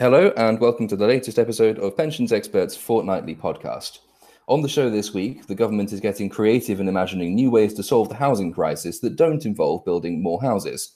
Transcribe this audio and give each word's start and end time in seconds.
Hello, 0.00 0.32
and 0.36 0.60
welcome 0.60 0.86
to 0.86 0.94
the 0.94 1.08
latest 1.08 1.40
episode 1.40 1.76
of 1.80 1.96
Pensions 1.96 2.32
Experts 2.32 2.76
Fortnightly 2.76 3.34
podcast. 3.34 3.98
On 4.46 4.62
the 4.62 4.68
show 4.68 4.88
this 4.88 5.12
week, 5.12 5.48
the 5.48 5.56
government 5.56 5.92
is 5.92 5.98
getting 5.98 6.28
creative 6.28 6.78
in 6.78 6.86
imagining 6.86 7.34
new 7.34 7.50
ways 7.50 7.74
to 7.74 7.82
solve 7.82 8.08
the 8.08 8.14
housing 8.14 8.52
crisis 8.52 9.00
that 9.00 9.16
don't 9.16 9.44
involve 9.44 9.84
building 9.84 10.22
more 10.22 10.40
houses. 10.40 10.92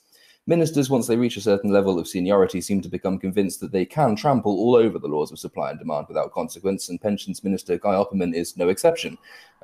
Ministers, 0.47 0.89
once 0.89 1.05
they 1.05 1.17
reach 1.17 1.35
a 1.35 1.41
certain 1.41 1.69
level 1.69 1.99
of 1.99 2.07
seniority, 2.07 2.61
seem 2.61 2.79
to 2.79 2.87
become 2.87 3.19
convinced 3.19 3.59
that 3.59 3.73
they 3.73 3.83
can 3.85 4.15
trample 4.15 4.53
all 4.53 4.73
over 4.73 4.97
the 4.97 5.09
laws 5.09 5.33
of 5.33 5.39
supply 5.39 5.71
and 5.71 5.79
demand 5.79 6.05
without 6.07 6.31
consequence, 6.31 6.87
and 6.87 7.01
Pensions 7.01 7.43
Minister 7.43 7.77
Guy 7.77 7.95
Opperman 7.95 8.33
is 8.33 8.55
no 8.55 8.69
exception. 8.69 9.17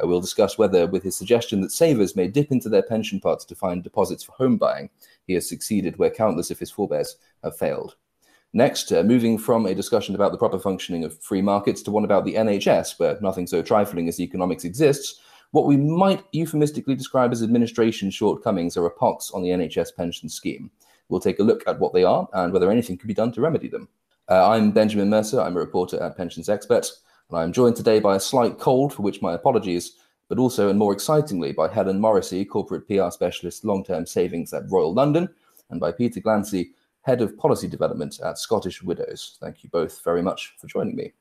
Uh, 0.03 0.05
we'll 0.05 0.19
discuss 0.19 0.57
whether, 0.57 0.85
with 0.85 1.03
his 1.03 1.15
suggestion 1.15 1.61
that 1.61 1.71
savers 1.71 2.13
may 2.13 2.27
dip 2.27 2.51
into 2.51 2.67
their 2.67 2.83
pension 2.83 3.21
pots 3.21 3.45
to 3.45 3.55
find 3.55 3.83
deposits 3.83 4.21
for 4.21 4.33
home 4.33 4.57
buying, 4.57 4.89
he 5.27 5.33
has 5.33 5.47
succeeded 5.47 5.97
where 5.97 6.09
countless 6.09 6.51
of 6.51 6.59
his 6.59 6.71
forebears 6.71 7.15
have 7.41 7.57
failed. 7.57 7.95
Next, 8.53 8.91
uh, 8.91 9.03
moving 9.03 9.37
from 9.37 9.67
a 9.67 9.75
discussion 9.75 10.15
about 10.15 10.31
the 10.31 10.37
proper 10.37 10.57
functioning 10.57 11.03
of 11.03 11.21
free 11.21 11.41
markets 11.41 11.83
to 11.83 11.91
one 11.91 12.03
about 12.03 12.25
the 12.25 12.33
NHS, 12.33 12.99
where 12.99 13.17
nothing 13.21 13.45
so 13.45 13.61
trifling 13.61 14.07
as 14.07 14.19
economics 14.19 14.63
exists, 14.63 15.19
what 15.51 15.67
we 15.67 15.77
might 15.77 16.23
euphemistically 16.31 16.95
describe 16.95 17.31
as 17.31 17.43
administration 17.43 18.09
shortcomings 18.09 18.75
are 18.75 18.87
a 18.87 18.91
pox 18.91 19.31
on 19.31 19.43
the 19.43 19.49
NHS 19.49 19.95
pension 19.95 20.29
scheme. 20.29 20.71
We'll 21.09 21.19
take 21.19 21.39
a 21.39 21.43
look 21.43 21.63
at 21.67 21.79
what 21.79 21.93
they 21.93 22.03
are 22.03 22.27
and 22.33 22.51
whether 22.51 22.71
anything 22.71 22.97
can 22.97 23.07
be 23.07 23.13
done 23.13 23.31
to 23.33 23.41
remedy 23.41 23.67
them. 23.67 23.87
Uh, 24.27 24.49
I'm 24.49 24.71
Benjamin 24.71 25.09
Mercer, 25.09 25.41
I'm 25.41 25.55
a 25.55 25.59
reporter 25.59 26.01
at 26.01 26.17
Pensions 26.17 26.49
Expert, 26.49 26.87
and 27.29 27.39
I'm 27.39 27.53
joined 27.53 27.75
today 27.75 27.99
by 27.99 28.15
a 28.15 28.19
slight 28.19 28.57
cold, 28.57 28.93
for 28.93 29.03
which 29.03 29.21
my 29.21 29.33
apologies, 29.33 29.93
but 30.27 30.39
also, 30.39 30.69
and 30.69 30.77
more 30.77 30.93
excitingly, 30.93 31.51
by 31.51 31.67
Helen 31.67 31.99
Morrissey, 31.99 32.45
corporate 32.45 32.87
PR 32.87 33.09
specialist, 33.09 33.65
long 33.65 33.83
term 33.83 34.05
savings 34.05 34.53
at 34.53 34.69
Royal 34.69 34.93
London, 34.93 35.29
and 35.71 35.79
by 35.79 35.91
Peter 35.91 36.19
Glancy, 36.19 36.71
Head 37.09 37.21
of 37.21 37.35
Policy 37.35 37.67
Development 37.67 38.19
at 38.23 38.37
Scottish 38.37 38.83
Widows. 38.83 39.39
Thank 39.41 39.63
you 39.63 39.69
both 39.71 40.03
very 40.03 40.21
much 40.21 40.53
for 40.59 40.67
joining 40.67 40.95
me. 40.95 41.11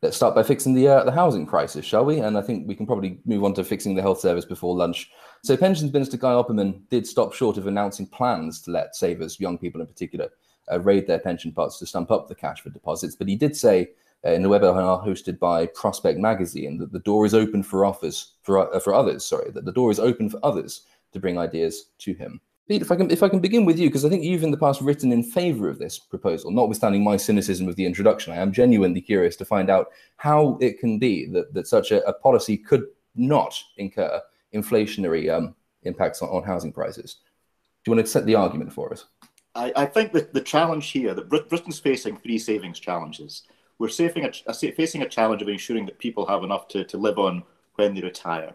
Let's 0.00 0.16
start 0.16 0.32
by 0.32 0.44
fixing 0.44 0.74
the 0.74 0.86
uh, 0.86 1.02
the 1.02 1.10
housing 1.10 1.44
crisis, 1.44 1.84
shall 1.84 2.04
we? 2.04 2.20
And 2.20 2.38
I 2.38 2.40
think 2.40 2.68
we 2.68 2.76
can 2.76 2.86
probably 2.86 3.18
move 3.24 3.42
on 3.42 3.52
to 3.54 3.64
fixing 3.64 3.96
the 3.96 4.00
health 4.00 4.20
service 4.20 4.44
before 4.44 4.76
lunch. 4.76 5.10
So, 5.42 5.56
Pensions 5.56 5.92
Minister 5.92 6.16
Guy 6.16 6.30
Opperman 6.30 6.82
did 6.88 7.04
stop 7.04 7.32
short 7.32 7.56
of 7.56 7.66
announcing 7.66 8.06
plans 8.06 8.62
to 8.62 8.70
let 8.70 8.94
savers, 8.94 9.40
young 9.40 9.58
people 9.58 9.80
in 9.80 9.88
particular, 9.88 10.28
uh, 10.70 10.78
raid 10.78 11.08
their 11.08 11.18
pension 11.18 11.50
pots 11.50 11.80
to 11.80 11.86
stump 11.86 12.12
up 12.12 12.28
the 12.28 12.36
cash 12.36 12.60
for 12.60 12.70
deposits. 12.70 13.16
But 13.16 13.26
he 13.26 13.34
did 13.34 13.56
say 13.56 13.90
uh, 14.24 14.30
in 14.30 14.44
a 14.44 14.48
webinar 14.48 15.04
hosted 15.04 15.40
by 15.40 15.66
Prospect 15.66 16.20
Magazine 16.20 16.78
that 16.78 16.92
the 16.92 17.00
door 17.00 17.26
is 17.26 17.34
open 17.34 17.64
for 17.64 17.84
offers 17.84 18.34
for 18.42 18.72
uh, 18.72 18.78
for 18.78 18.94
others. 18.94 19.24
Sorry, 19.24 19.50
that 19.50 19.64
the 19.64 19.72
door 19.72 19.90
is 19.90 19.98
open 19.98 20.30
for 20.30 20.38
others 20.44 20.82
to 21.10 21.18
bring 21.18 21.38
ideas 21.38 21.86
to 21.98 22.14
him. 22.14 22.40
Pete, 22.68 22.82
if 22.82 22.92
I 22.92 22.96
can 22.96 23.10
if 23.10 23.22
I 23.22 23.30
can 23.30 23.40
begin 23.40 23.64
with 23.64 23.78
you, 23.78 23.88
because 23.88 24.04
I 24.04 24.10
think 24.10 24.22
you've 24.22 24.42
in 24.42 24.50
the 24.50 24.58
past 24.58 24.82
written 24.82 25.10
in 25.10 25.22
favour 25.22 25.70
of 25.70 25.78
this 25.78 25.98
proposal, 25.98 26.50
notwithstanding 26.50 27.02
my 27.02 27.16
cynicism 27.16 27.66
of 27.66 27.76
the 27.76 27.86
introduction, 27.86 28.34
I 28.34 28.36
am 28.36 28.52
genuinely 28.52 29.00
curious 29.00 29.36
to 29.36 29.46
find 29.46 29.70
out 29.70 29.88
how 30.16 30.58
it 30.60 30.78
can 30.78 30.98
be 30.98 31.24
that, 31.28 31.54
that 31.54 31.66
such 31.66 31.92
a, 31.92 32.06
a 32.06 32.12
policy 32.12 32.58
could 32.58 32.84
not 33.14 33.58
incur 33.78 34.20
inflationary 34.54 35.34
um, 35.34 35.54
impacts 35.84 36.20
on, 36.20 36.28
on, 36.28 36.42
housing 36.42 36.70
prices. 36.70 37.20
Do 37.84 37.90
you 37.90 37.96
want 37.96 38.06
to 38.06 38.12
set 38.12 38.26
the 38.26 38.34
argument 38.34 38.70
for 38.70 38.92
us? 38.92 39.06
I, 39.54 39.72
I 39.74 39.86
think 39.86 40.12
that 40.12 40.34
the 40.34 40.42
challenge 40.42 40.90
here 40.90 41.14
that 41.14 41.30
Britain's 41.30 41.80
facing 41.80 42.18
three 42.18 42.38
savings 42.38 42.78
challenges. 42.78 43.44
We're 43.78 43.88
facing 43.88 44.26
a, 44.26 44.54
facing 44.72 45.02
a 45.02 45.08
challenge 45.08 45.40
of 45.40 45.48
ensuring 45.48 45.86
that 45.86 45.98
people 45.98 46.26
have 46.26 46.44
enough 46.44 46.68
to, 46.68 46.84
to 46.84 46.98
live 46.98 47.18
on 47.18 47.44
when 47.76 47.94
they 47.94 48.02
retire 48.02 48.54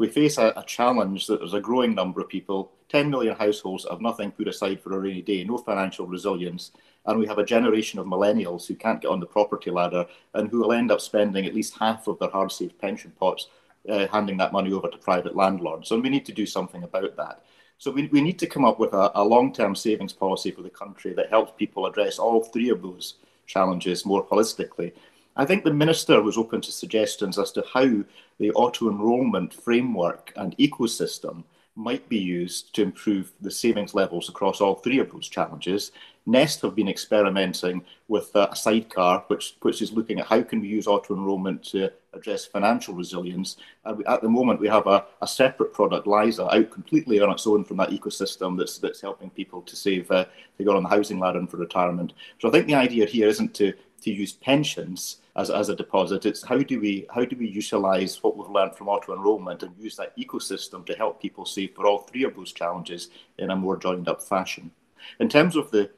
we 0.00 0.08
face 0.08 0.38
a, 0.38 0.54
a, 0.56 0.64
challenge 0.64 1.26
that 1.26 1.40
there's 1.40 1.52
a 1.52 1.60
growing 1.60 1.94
number 1.94 2.22
of 2.22 2.28
people, 2.30 2.72
10 2.90 3.08
million 3.08 3.36
households 3.36 3.86
have 3.88 4.00
nothing 4.00 4.32
put 4.32 4.48
aside 4.48 4.80
for 4.80 4.92
a 4.92 4.98
rainy 4.98 5.22
day, 5.22 5.44
no 5.44 5.56
financial 5.56 6.06
resilience, 6.06 6.72
and 7.06 7.18
we 7.18 7.26
have 7.26 7.38
a 7.38 7.44
generation 7.44 7.98
of 7.98 8.06
millennials 8.06 8.66
who 8.66 8.74
can't 8.74 9.00
get 9.00 9.10
on 9.10 9.20
the 9.20 9.26
property 9.26 9.70
ladder 9.70 10.04
and 10.34 10.50
who 10.50 10.58
will 10.58 10.72
end 10.72 10.90
up 10.90 11.00
spending 11.00 11.46
at 11.46 11.54
least 11.54 11.78
half 11.78 12.08
of 12.08 12.18
their 12.18 12.28
hard 12.30 12.52
saved 12.52 12.78
pension 12.78 13.12
pots 13.18 13.48
uh, 13.88 14.06
handing 14.08 14.36
that 14.36 14.52
money 14.52 14.72
over 14.72 14.88
to 14.88 14.98
private 14.98 15.36
landlords. 15.36 15.90
And 15.90 16.02
we 16.02 16.10
need 16.10 16.26
to 16.26 16.32
do 16.32 16.44
something 16.44 16.82
about 16.82 17.16
that. 17.16 17.42
So 17.78 17.90
we, 17.90 18.08
we 18.08 18.20
need 18.20 18.38
to 18.40 18.46
come 18.46 18.64
up 18.64 18.78
with 18.78 18.92
a, 18.92 19.10
a 19.14 19.24
long 19.24 19.52
term 19.52 19.74
savings 19.74 20.12
policy 20.12 20.50
for 20.50 20.62
the 20.62 20.68
country 20.68 21.14
that 21.14 21.30
helps 21.30 21.52
people 21.56 21.86
address 21.86 22.18
all 22.18 22.42
three 22.42 22.68
of 22.68 22.82
those 22.82 23.14
challenges 23.46 24.04
more 24.04 24.26
holistically. 24.26 24.92
I 25.36 25.46
think 25.46 25.64
the 25.64 25.72
minister 25.72 26.20
was 26.20 26.36
open 26.36 26.60
to 26.60 26.72
suggestions 26.72 27.38
as 27.38 27.52
to 27.52 27.64
how 27.72 28.04
the 28.38 28.50
auto 28.50 28.90
enrolment 28.90 29.54
framework 29.54 30.32
and 30.36 30.58
ecosystem 30.58 31.44
might 31.80 32.06
be 32.08 32.18
used 32.18 32.74
to 32.74 32.82
improve 32.82 33.32
the 33.40 33.50
savings 33.50 33.94
levels 33.94 34.28
across 34.28 34.60
all 34.60 34.74
three 34.74 34.98
of 34.98 35.10
those 35.10 35.28
challenges. 35.28 35.92
Nest 36.26 36.60
have 36.60 36.74
been 36.74 36.88
experimenting 36.88 37.82
with 38.06 38.30
a 38.34 38.54
sidecar, 38.54 39.24
which, 39.28 39.56
which 39.62 39.80
is 39.80 39.92
looking 39.92 40.20
at 40.20 40.26
how 40.26 40.42
can 40.42 40.60
we 40.60 40.68
use 40.68 40.86
auto 40.86 41.14
enrolment 41.14 41.64
to 41.64 41.90
address 42.12 42.44
financial 42.44 42.94
resilience. 42.94 43.56
And 43.84 44.06
at 44.06 44.20
the 44.20 44.28
moment, 44.28 44.60
we 44.60 44.68
have 44.68 44.86
a, 44.86 45.06
a, 45.22 45.26
separate 45.26 45.72
product, 45.72 46.06
LISA, 46.06 46.54
out 46.54 46.70
completely 46.70 47.20
on 47.20 47.30
its 47.30 47.46
own 47.46 47.64
from 47.64 47.78
that 47.78 47.90
ecosystem 47.90 48.58
that's 48.58 48.78
that's 48.78 49.00
helping 49.00 49.30
people 49.30 49.62
to 49.62 49.74
save 49.74 50.10
uh, 50.10 50.26
to 50.58 50.64
go 50.64 50.76
on 50.76 50.82
the 50.82 50.88
housing 50.88 51.18
ladder 51.18 51.38
and 51.38 51.50
for 51.50 51.56
retirement. 51.56 52.12
So 52.40 52.48
I 52.48 52.52
think 52.52 52.66
the 52.66 52.74
idea 52.74 53.06
here 53.06 53.28
isn't 53.28 53.54
to 53.54 53.72
to 54.02 54.12
use 54.12 54.32
pensions 54.32 55.18
as, 55.36 55.50
as 55.50 55.68
a 55.68 55.76
deposit. 55.76 56.26
It's 56.26 56.44
how 56.44 56.58
do 56.58 56.80
we 56.80 57.06
how 57.14 57.24
do 57.24 57.36
we 57.36 57.48
utilize 57.48 58.22
what 58.22 58.36
we've 58.36 58.48
learned 58.48 58.74
from 58.74 58.88
auto 58.88 59.14
enrollment 59.14 59.62
and 59.62 59.72
use 59.78 59.96
that 59.96 60.16
ecosystem 60.16 60.84
to 60.86 60.94
help 60.94 61.20
people 61.20 61.46
save 61.46 61.74
for 61.74 61.86
all 61.86 61.98
three 61.98 62.24
of 62.24 62.34
those 62.34 62.52
challenges 62.52 63.10
in 63.38 63.50
a 63.50 63.56
more 63.56 63.76
joined 63.76 64.08
up 64.08 64.22
fashion. 64.22 64.70
In 65.18 65.28
terms 65.28 65.56
of 65.56 65.70
the 65.70 65.90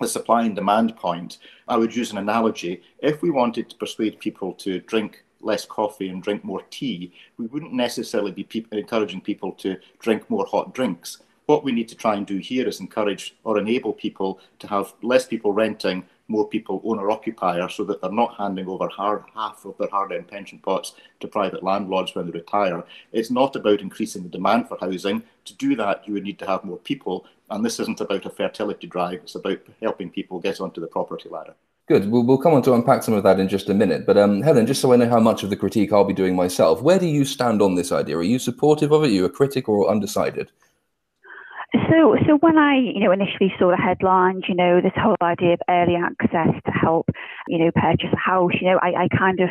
the 0.00 0.08
supply 0.08 0.42
and 0.42 0.56
demand 0.56 0.96
point, 0.96 1.38
I 1.68 1.76
would 1.76 1.94
use 1.94 2.10
an 2.10 2.18
analogy. 2.18 2.82
If 2.98 3.22
we 3.22 3.30
wanted 3.30 3.70
to 3.70 3.76
persuade 3.76 4.18
people 4.18 4.52
to 4.54 4.80
drink 4.80 5.24
less 5.40 5.64
coffee 5.64 6.08
and 6.08 6.22
drink 6.22 6.44
more 6.44 6.62
tea, 6.70 7.12
we 7.38 7.46
wouldn't 7.46 7.72
necessarily 7.72 8.32
be 8.32 8.44
pe- 8.44 8.64
encouraging 8.72 9.20
people 9.20 9.52
to 9.52 9.76
drink 10.00 10.28
more 10.28 10.46
hot 10.46 10.74
drinks. 10.74 11.18
What 11.46 11.64
we 11.64 11.72
need 11.72 11.88
to 11.88 11.96
try 11.96 12.14
and 12.14 12.26
do 12.26 12.38
here 12.38 12.66
is 12.66 12.80
encourage 12.80 13.36
or 13.44 13.58
enable 13.58 13.92
people 13.92 14.40
to 14.60 14.66
have 14.68 14.94
less 15.02 15.26
people 15.26 15.52
renting 15.52 16.04
more 16.32 16.48
people 16.48 16.80
owner 16.84 17.10
occupier 17.10 17.68
so 17.68 17.84
that 17.84 18.00
they're 18.00 18.10
not 18.10 18.34
handing 18.36 18.66
over 18.66 18.88
hard, 18.88 19.22
half 19.34 19.64
of 19.64 19.78
their 19.78 19.90
hard 19.90 20.10
earned 20.10 20.26
pension 20.26 20.58
pots 20.58 20.94
to 21.20 21.28
private 21.28 21.62
landlords 21.62 22.14
when 22.14 22.26
they 22.26 22.32
retire. 22.32 22.82
It's 23.12 23.30
not 23.30 23.54
about 23.54 23.80
increasing 23.80 24.24
the 24.24 24.28
demand 24.28 24.66
for 24.66 24.78
housing. 24.80 25.22
To 25.44 25.54
do 25.54 25.76
that, 25.76 26.06
you 26.06 26.14
would 26.14 26.24
need 26.24 26.40
to 26.40 26.46
have 26.46 26.64
more 26.64 26.78
people. 26.78 27.26
And 27.50 27.64
this 27.64 27.78
isn't 27.78 28.00
about 28.00 28.26
a 28.26 28.30
fertility 28.30 28.86
drive, 28.86 29.20
it's 29.22 29.36
about 29.36 29.60
helping 29.80 30.10
people 30.10 30.40
get 30.40 30.60
onto 30.60 30.80
the 30.80 30.86
property 30.86 31.28
ladder. 31.28 31.54
Good. 31.88 32.10
We'll, 32.10 32.24
we'll 32.24 32.38
come 32.38 32.54
on 32.54 32.62
to 32.62 32.74
unpack 32.74 33.02
some 33.02 33.14
of 33.14 33.24
that 33.24 33.40
in 33.40 33.48
just 33.48 33.68
a 33.68 33.74
minute. 33.74 34.06
But 34.06 34.16
um, 34.16 34.40
Helen, 34.40 34.66
just 34.66 34.80
so 34.80 34.92
I 34.92 34.96
know 34.96 35.08
how 35.08 35.20
much 35.20 35.42
of 35.42 35.50
the 35.50 35.56
critique 35.56 35.92
I'll 35.92 36.04
be 36.04 36.14
doing 36.14 36.34
myself, 36.34 36.80
where 36.80 36.98
do 36.98 37.06
you 37.06 37.24
stand 37.24 37.60
on 37.60 37.74
this 37.74 37.92
idea? 37.92 38.16
Are 38.16 38.22
you 38.22 38.38
supportive 38.38 38.92
of 38.92 39.02
it? 39.02 39.08
Are 39.08 39.10
you 39.10 39.24
a 39.24 39.30
critic 39.30 39.68
or 39.68 39.90
undecided? 39.90 40.50
So, 41.74 42.16
so 42.26 42.36
when 42.40 42.58
I, 42.58 42.76
you 42.76 43.00
know, 43.00 43.12
initially 43.12 43.52
saw 43.58 43.70
the 43.70 43.76
headlines, 43.76 44.44
you 44.46 44.54
know, 44.54 44.80
this 44.82 44.92
whole 44.94 45.16
idea 45.22 45.54
of 45.54 45.60
early 45.70 45.96
access 45.96 46.52
to 46.66 46.70
help, 46.70 47.08
you 47.48 47.58
know, 47.58 47.70
purchase 47.74 48.12
a 48.12 48.16
house, 48.16 48.52
you 48.60 48.70
know, 48.70 48.78
I, 48.82 49.04
I 49.04 49.08
kind 49.16 49.40
of, 49.40 49.48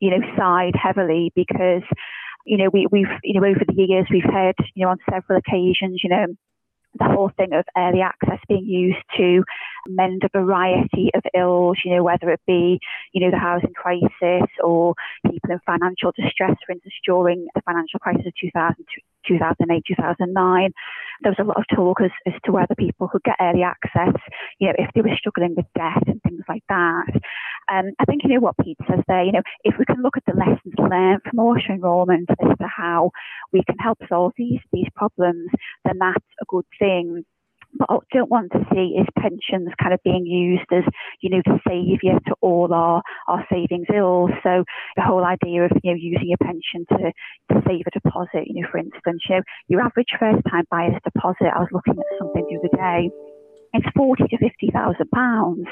you 0.00 0.10
know, 0.10 0.20
sighed 0.36 0.74
heavily 0.80 1.32
because, 1.34 1.82
you 2.46 2.58
know, 2.58 2.70
we, 2.72 2.86
we've, 2.92 3.10
you 3.24 3.40
know, 3.40 3.46
over 3.46 3.64
the 3.66 3.74
years 3.74 4.06
we've 4.08 4.22
heard, 4.22 4.54
you 4.74 4.84
know, 4.84 4.90
on 4.92 4.98
several 5.10 5.38
occasions, 5.38 6.00
you 6.04 6.10
know, 6.10 6.26
the 6.98 7.04
whole 7.04 7.30
thing 7.36 7.52
of 7.52 7.64
early 7.76 8.00
access 8.00 8.38
being 8.48 8.64
used 8.64 9.02
to 9.16 9.42
mend 9.88 10.22
a 10.24 10.28
variety 10.28 11.10
of 11.14 11.22
ills, 11.34 11.78
you 11.84 11.94
know, 11.94 12.02
whether 12.02 12.30
it 12.30 12.40
be, 12.46 12.78
you 13.12 13.20
know, 13.20 13.30
the 13.30 13.38
housing 13.38 13.72
crisis 13.74 14.48
or 14.62 14.94
people 15.24 15.50
in 15.50 15.60
financial 15.66 16.12
distress, 16.16 16.56
for 16.66 16.72
instance, 16.72 16.94
during 17.04 17.46
the 17.54 17.62
financial 17.62 17.98
crisis 18.00 18.26
of 18.26 18.32
2000, 18.40 18.84
2008, 19.26 19.82
2009. 19.86 20.72
There 21.22 21.32
was 21.32 21.38
a 21.40 21.44
lot 21.44 21.58
of 21.58 21.64
talk 21.74 22.00
as, 22.02 22.10
as 22.26 22.34
to 22.44 22.52
whether 22.52 22.74
people 22.76 23.08
could 23.08 23.22
get 23.22 23.36
early 23.40 23.62
access, 23.62 24.14
you 24.58 24.68
know, 24.68 24.74
if 24.78 24.90
they 24.94 25.00
were 25.00 25.16
struggling 25.16 25.54
with 25.56 25.66
debt 25.74 26.02
and 26.06 26.20
things 26.22 26.42
like 26.48 26.64
that. 26.68 27.20
Um, 27.72 27.92
I 27.98 28.04
think, 28.04 28.22
you 28.24 28.34
know, 28.34 28.40
what 28.40 28.56
Pete 28.62 28.78
says 28.88 29.00
there, 29.08 29.24
you 29.24 29.32
know, 29.32 29.42
if 29.64 29.74
we 29.78 29.84
can 29.86 30.02
look 30.02 30.16
at 30.16 30.24
the 30.26 30.38
lessons 30.38 30.74
learned 30.78 31.22
from 31.22 31.38
auto 31.38 31.72
enrolment 31.72 32.28
as 32.30 32.58
to 32.58 32.66
how 32.66 33.10
we 33.52 33.62
can 33.64 33.78
help 33.78 33.98
solve 34.08 34.32
these, 34.36 34.60
these 34.72 34.88
problems, 34.94 35.48
then 35.84 35.98
that's 35.98 36.24
a 36.40 36.44
good 36.48 36.66
thing 36.78 37.24
but 37.76 37.88
I 37.90 37.98
don't 38.12 38.30
want 38.30 38.52
to 38.52 38.64
see 38.72 38.96
is 38.98 39.06
pensions 39.18 39.68
kind 39.80 39.92
of 39.92 40.02
being 40.04 40.26
used 40.26 40.70
as, 40.72 40.84
you 41.20 41.30
know, 41.30 41.42
the 41.44 41.58
saviour 41.66 42.20
to 42.26 42.34
all 42.40 42.72
our, 42.72 43.02
our 43.28 43.46
savings 43.50 43.86
ills. 43.94 44.30
So 44.42 44.64
the 44.96 45.02
whole 45.02 45.24
idea 45.24 45.64
of, 45.64 45.72
you 45.82 45.92
know, 45.92 45.98
using 45.98 46.28
your 46.28 46.42
pension 46.42 46.86
to, 46.90 47.12
to 47.54 47.62
save 47.66 47.86
a 47.86 47.90
deposit, 47.90 48.46
you 48.46 48.62
know, 48.62 48.68
for 48.70 48.78
instance, 48.78 49.22
you 49.28 49.36
know, 49.36 49.42
your 49.68 49.80
average 49.80 50.14
first 50.18 50.42
time 50.50 50.64
buyer's 50.70 51.00
deposit, 51.04 51.50
I 51.54 51.60
was 51.60 51.72
looking 51.72 51.98
at 51.98 52.18
something 52.18 52.46
the 52.48 52.58
other 52.58 52.76
day, 52.76 53.10
it's 53.74 53.86
forty 53.96 54.22
to 54.28 54.38
fifty 54.38 54.70
thousand 54.72 55.10
pounds. 55.10 55.66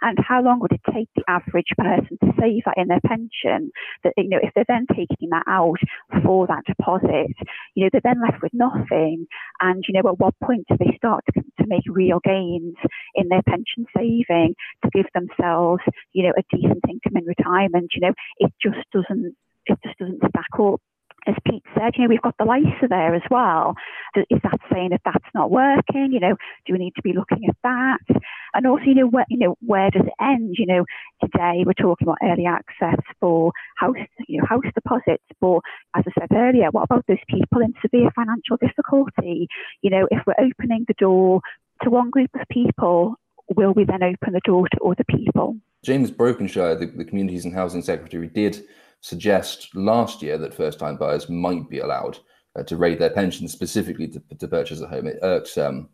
And 0.00 0.16
how 0.26 0.40
long 0.42 0.60
would 0.60 0.72
it 0.72 0.80
take 0.94 1.08
the 1.16 1.24
average 1.28 1.74
person 1.76 2.16
to 2.22 2.32
save 2.40 2.62
that 2.64 2.78
in 2.78 2.86
their 2.86 3.00
pension? 3.04 3.72
That 4.04 4.14
you 4.16 4.28
know, 4.28 4.38
if 4.40 4.54
they're 4.54 4.64
then 4.68 4.86
taking 4.94 5.30
that 5.30 5.42
out 5.48 5.78
for 6.24 6.46
that 6.46 6.62
deposit, 6.66 7.34
you 7.74 7.84
know, 7.84 7.90
they're 7.90 8.00
then 8.04 8.22
left 8.22 8.42
with 8.42 8.54
nothing. 8.54 9.26
And 9.60 9.84
you 9.88 9.94
know, 9.94 10.08
at 10.08 10.20
what 10.20 10.38
point 10.42 10.66
do 10.68 10.76
they 10.78 10.96
start 10.96 11.24
to 11.26 11.42
make 11.68 11.84
real 11.86 12.20
gains 12.24 12.74
in 13.14 13.28
their 13.28 13.42
pension 13.42 13.86
saving 13.96 14.54
to 14.84 14.90
give 14.92 15.06
themselves, 15.14 15.82
you 16.12 16.24
know, 16.24 16.32
a 16.36 16.56
decent 16.56 16.84
income 16.88 17.16
in 17.16 17.24
retirement. 17.24 17.90
You 17.94 18.00
know, 18.08 18.14
it 18.38 18.52
just 18.62 18.84
doesn't 18.92 19.36
it 19.66 19.78
just 19.84 19.98
doesn't 19.98 20.22
stack 20.30 20.60
up 20.60 20.80
as 21.26 21.34
Pete 21.46 21.62
said, 21.74 21.92
you 21.96 22.04
know, 22.04 22.08
we've 22.08 22.22
got 22.22 22.36
the 22.38 22.44
LISA 22.44 22.88
there 22.88 23.14
as 23.14 23.22
well. 23.30 23.74
Is 24.16 24.40
that 24.42 24.58
saying 24.72 24.90
that 24.90 25.02
that's 25.04 25.28
not 25.34 25.50
working? 25.50 26.10
You 26.10 26.20
know, 26.20 26.36
do 26.64 26.72
we 26.72 26.78
need 26.78 26.94
to 26.96 27.02
be 27.02 27.12
looking 27.12 27.46
at 27.48 27.56
that? 27.62 28.20
And 28.54 28.66
also, 28.66 28.84
you 28.84 28.94
know, 28.94 29.06
where, 29.06 29.26
you 29.28 29.38
know, 29.38 29.56
where 29.60 29.90
does 29.90 30.06
it 30.06 30.12
end? 30.20 30.56
You 30.58 30.66
know, 30.66 30.84
today 31.20 31.64
we're 31.66 31.72
talking 31.74 32.06
about 32.06 32.18
early 32.22 32.46
access 32.46 33.00
for 33.20 33.52
house, 33.76 33.96
you 34.26 34.40
know, 34.40 34.46
house 34.48 34.64
deposits. 34.74 35.24
But 35.40 35.60
as 35.94 36.04
I 36.06 36.20
said 36.20 36.36
earlier, 36.36 36.68
what 36.70 36.84
about 36.84 37.04
those 37.06 37.18
people 37.28 37.60
in 37.60 37.74
severe 37.82 38.10
financial 38.14 38.56
difficulty? 38.60 39.48
You 39.82 39.90
know, 39.90 40.08
if 40.10 40.22
we're 40.26 40.34
opening 40.38 40.84
the 40.86 40.94
door 40.98 41.40
to 41.82 41.90
one 41.90 42.10
group 42.10 42.30
of 42.34 42.46
people, 42.50 43.14
will 43.54 43.72
we 43.72 43.84
then 43.84 44.02
open 44.02 44.32
the 44.32 44.40
door 44.44 44.66
to 44.68 44.84
other 44.84 45.04
people? 45.08 45.56
James 45.84 46.10
Brokenshire, 46.10 46.78
the, 46.78 46.86
the 46.86 47.04
Communities 47.04 47.44
and 47.44 47.54
Housing 47.54 47.82
Secretary, 47.82 48.28
did 48.28 48.64
suggest 49.00 49.74
last 49.74 50.22
year 50.22 50.36
that 50.38 50.54
first 50.54 50.78
time 50.78 50.96
buyers 50.96 51.28
might 51.28 51.68
be 51.70 51.78
allowed 51.78 52.18
uh, 52.56 52.62
to 52.64 52.76
rate 52.76 52.98
their 52.98 53.10
pensions 53.10 53.52
specifically 53.52 54.08
to, 54.08 54.20
to 54.38 54.48
purchase 54.48 54.80
a 54.80 54.88
home. 54.88 55.06
It 55.06 55.18
irks, 55.22 55.56
um, 55.56 55.88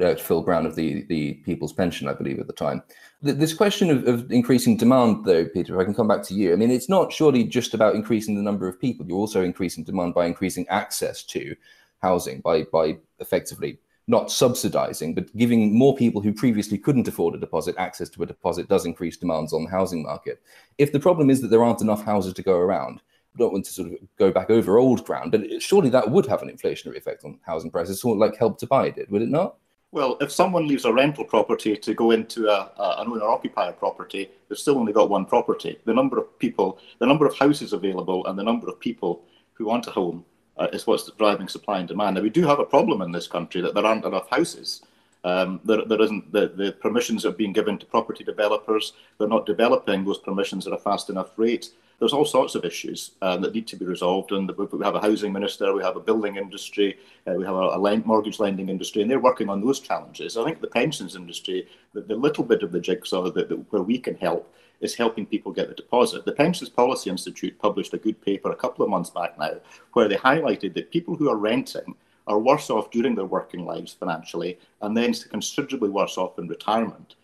Uh, 0.00 0.14
Phil 0.16 0.42
Brown 0.42 0.66
of 0.66 0.74
the, 0.74 1.04
the 1.04 1.34
People's 1.44 1.72
Pension, 1.72 2.08
I 2.08 2.12
believe, 2.12 2.38
at 2.38 2.46
the 2.46 2.52
time. 2.52 2.82
This 3.22 3.54
question 3.54 3.90
of, 3.90 4.06
of 4.06 4.30
increasing 4.30 4.76
demand, 4.76 5.24
though, 5.24 5.46
Peter, 5.46 5.74
if 5.74 5.80
I 5.80 5.84
can 5.84 5.94
come 5.94 6.08
back 6.08 6.22
to 6.24 6.34
you. 6.34 6.52
I 6.52 6.56
mean, 6.56 6.70
it's 6.70 6.88
not 6.88 7.12
surely 7.12 7.44
just 7.44 7.74
about 7.74 7.94
increasing 7.94 8.34
the 8.34 8.42
number 8.42 8.68
of 8.68 8.80
people. 8.80 9.06
You're 9.06 9.18
also 9.18 9.42
increasing 9.42 9.84
demand 9.84 10.14
by 10.14 10.26
increasing 10.26 10.66
access 10.68 11.22
to 11.24 11.56
housing, 12.02 12.40
by, 12.40 12.64
by 12.64 12.98
effectively 13.18 13.78
not 14.08 14.30
subsidizing, 14.30 15.14
but 15.14 15.34
giving 15.36 15.76
more 15.76 15.96
people 15.96 16.20
who 16.20 16.32
previously 16.32 16.78
couldn't 16.78 17.08
afford 17.08 17.34
a 17.34 17.38
deposit 17.38 17.74
access 17.76 18.08
to 18.10 18.22
a 18.22 18.26
deposit 18.26 18.68
does 18.68 18.86
increase 18.86 19.16
demands 19.16 19.52
on 19.52 19.64
the 19.64 19.70
housing 19.70 20.02
market. 20.02 20.40
If 20.78 20.92
the 20.92 21.00
problem 21.00 21.28
is 21.28 21.40
that 21.40 21.48
there 21.48 21.64
aren't 21.64 21.80
enough 21.80 22.04
houses 22.04 22.32
to 22.34 22.42
go 22.42 22.56
around, 22.56 23.00
I 23.34 23.38
don't 23.38 23.52
want 23.52 23.64
to 23.64 23.72
sort 23.72 23.92
of 23.92 23.98
go 24.16 24.30
back 24.30 24.48
over 24.48 24.78
old 24.78 25.04
ground, 25.04 25.32
but 25.32 25.60
surely 25.60 25.90
that 25.90 26.10
would 26.10 26.26
have 26.26 26.42
an 26.42 26.56
inflationary 26.56 26.96
effect 26.96 27.24
on 27.24 27.40
housing 27.44 27.70
prices, 27.70 28.00
sort 28.00 28.16
of 28.16 28.20
like 28.20 28.38
help 28.38 28.58
to 28.60 28.66
buy 28.66 28.90
did, 28.90 29.10
would 29.10 29.22
it 29.22 29.28
not? 29.28 29.56
Well, 29.92 30.16
if 30.20 30.32
someone 30.32 30.66
leaves 30.66 30.84
a 30.84 30.92
rental 30.92 31.24
property 31.24 31.76
to 31.76 31.94
go 31.94 32.10
into 32.10 32.48
a, 32.48 32.70
a, 32.76 33.00
an 33.00 33.08
owner-occupier 33.08 33.72
property, 33.72 34.28
they've 34.48 34.58
still 34.58 34.78
only 34.78 34.92
got 34.92 35.08
one 35.08 35.24
property. 35.24 35.78
The 35.84 35.94
number 35.94 36.18
of 36.18 36.38
people, 36.38 36.78
the 36.98 37.06
number 37.06 37.24
of 37.24 37.38
houses 37.38 37.72
available, 37.72 38.26
and 38.26 38.38
the 38.38 38.42
number 38.42 38.68
of 38.68 38.80
people 38.80 39.22
who 39.54 39.66
want 39.66 39.86
a 39.86 39.90
home 39.90 40.24
uh, 40.58 40.68
is 40.72 40.86
what's 40.86 41.10
driving 41.12 41.48
supply 41.48 41.78
and 41.78 41.88
demand. 41.88 42.16
Now, 42.16 42.22
we 42.22 42.30
do 42.30 42.46
have 42.46 42.58
a 42.58 42.64
problem 42.64 43.00
in 43.00 43.12
this 43.12 43.28
country 43.28 43.60
that 43.60 43.74
there 43.74 43.86
aren't 43.86 44.04
enough 44.04 44.28
houses. 44.28 44.82
Um, 45.24 45.60
there, 45.64 45.84
there 45.84 46.02
isn't 46.02 46.32
the, 46.32 46.48
the 46.48 46.72
permissions 46.72 47.24
are 47.24 47.32
being 47.32 47.52
given 47.52 47.78
to 47.78 47.86
property 47.86 48.24
developers. 48.24 48.92
They're 49.18 49.28
not 49.28 49.46
developing 49.46 50.04
those 50.04 50.18
permissions 50.18 50.66
at 50.66 50.72
a 50.72 50.78
fast 50.78 51.10
enough 51.10 51.38
rate. 51.38 51.70
There's 51.98 52.12
all 52.12 52.24
sorts 52.24 52.54
of 52.54 52.64
issues 52.64 53.12
uh, 53.22 53.38
that 53.38 53.54
need 53.54 53.66
to 53.68 53.76
be 53.76 53.86
resolved. 53.86 54.32
And 54.32 54.50
we 54.56 54.84
have 54.84 54.94
a 54.94 55.00
housing 55.00 55.32
minister, 55.32 55.72
we 55.72 55.82
have 55.82 55.96
a 55.96 56.00
building 56.00 56.36
industry, 56.36 56.98
uh, 57.26 57.32
we 57.32 57.44
have 57.44 57.54
a, 57.54 57.68
a 57.70 57.96
mortgage 57.98 58.38
lending 58.38 58.68
industry, 58.68 59.02
and 59.02 59.10
they're 59.10 59.18
working 59.18 59.48
on 59.48 59.64
those 59.64 59.80
challenges. 59.80 60.36
I 60.36 60.44
think 60.44 60.60
the 60.60 60.66
pensions 60.66 61.16
industry, 61.16 61.68
the, 61.94 62.02
the 62.02 62.14
little 62.14 62.44
bit 62.44 62.62
of 62.62 62.72
the 62.72 62.80
jigsaw 62.80 63.30
that, 63.30 63.48
that, 63.48 63.72
where 63.72 63.82
we 63.82 63.98
can 63.98 64.16
help 64.16 64.52
is 64.80 64.94
helping 64.94 65.24
people 65.24 65.52
get 65.52 65.68
the 65.68 65.74
deposit. 65.74 66.24
The 66.24 66.32
Pensions 66.32 66.68
Policy 66.68 67.08
Institute 67.08 67.58
published 67.58 67.94
a 67.94 67.98
good 67.98 68.20
paper 68.20 68.50
a 68.50 68.56
couple 68.56 68.84
of 68.84 68.90
months 68.90 69.10
back 69.10 69.38
now 69.38 69.52
where 69.94 70.08
they 70.08 70.16
highlighted 70.16 70.74
that 70.74 70.90
people 70.90 71.16
who 71.16 71.30
are 71.30 71.36
renting 71.36 71.94
are 72.26 72.38
worse 72.38 72.70
off 72.70 72.90
during 72.90 73.14
their 73.14 73.24
working 73.24 73.64
lives 73.64 73.94
financially 73.94 74.58
and 74.82 74.96
then 74.96 75.14
considerably 75.14 75.88
worse 75.88 76.18
off 76.18 76.38
in 76.38 76.48
retirement. 76.48 77.14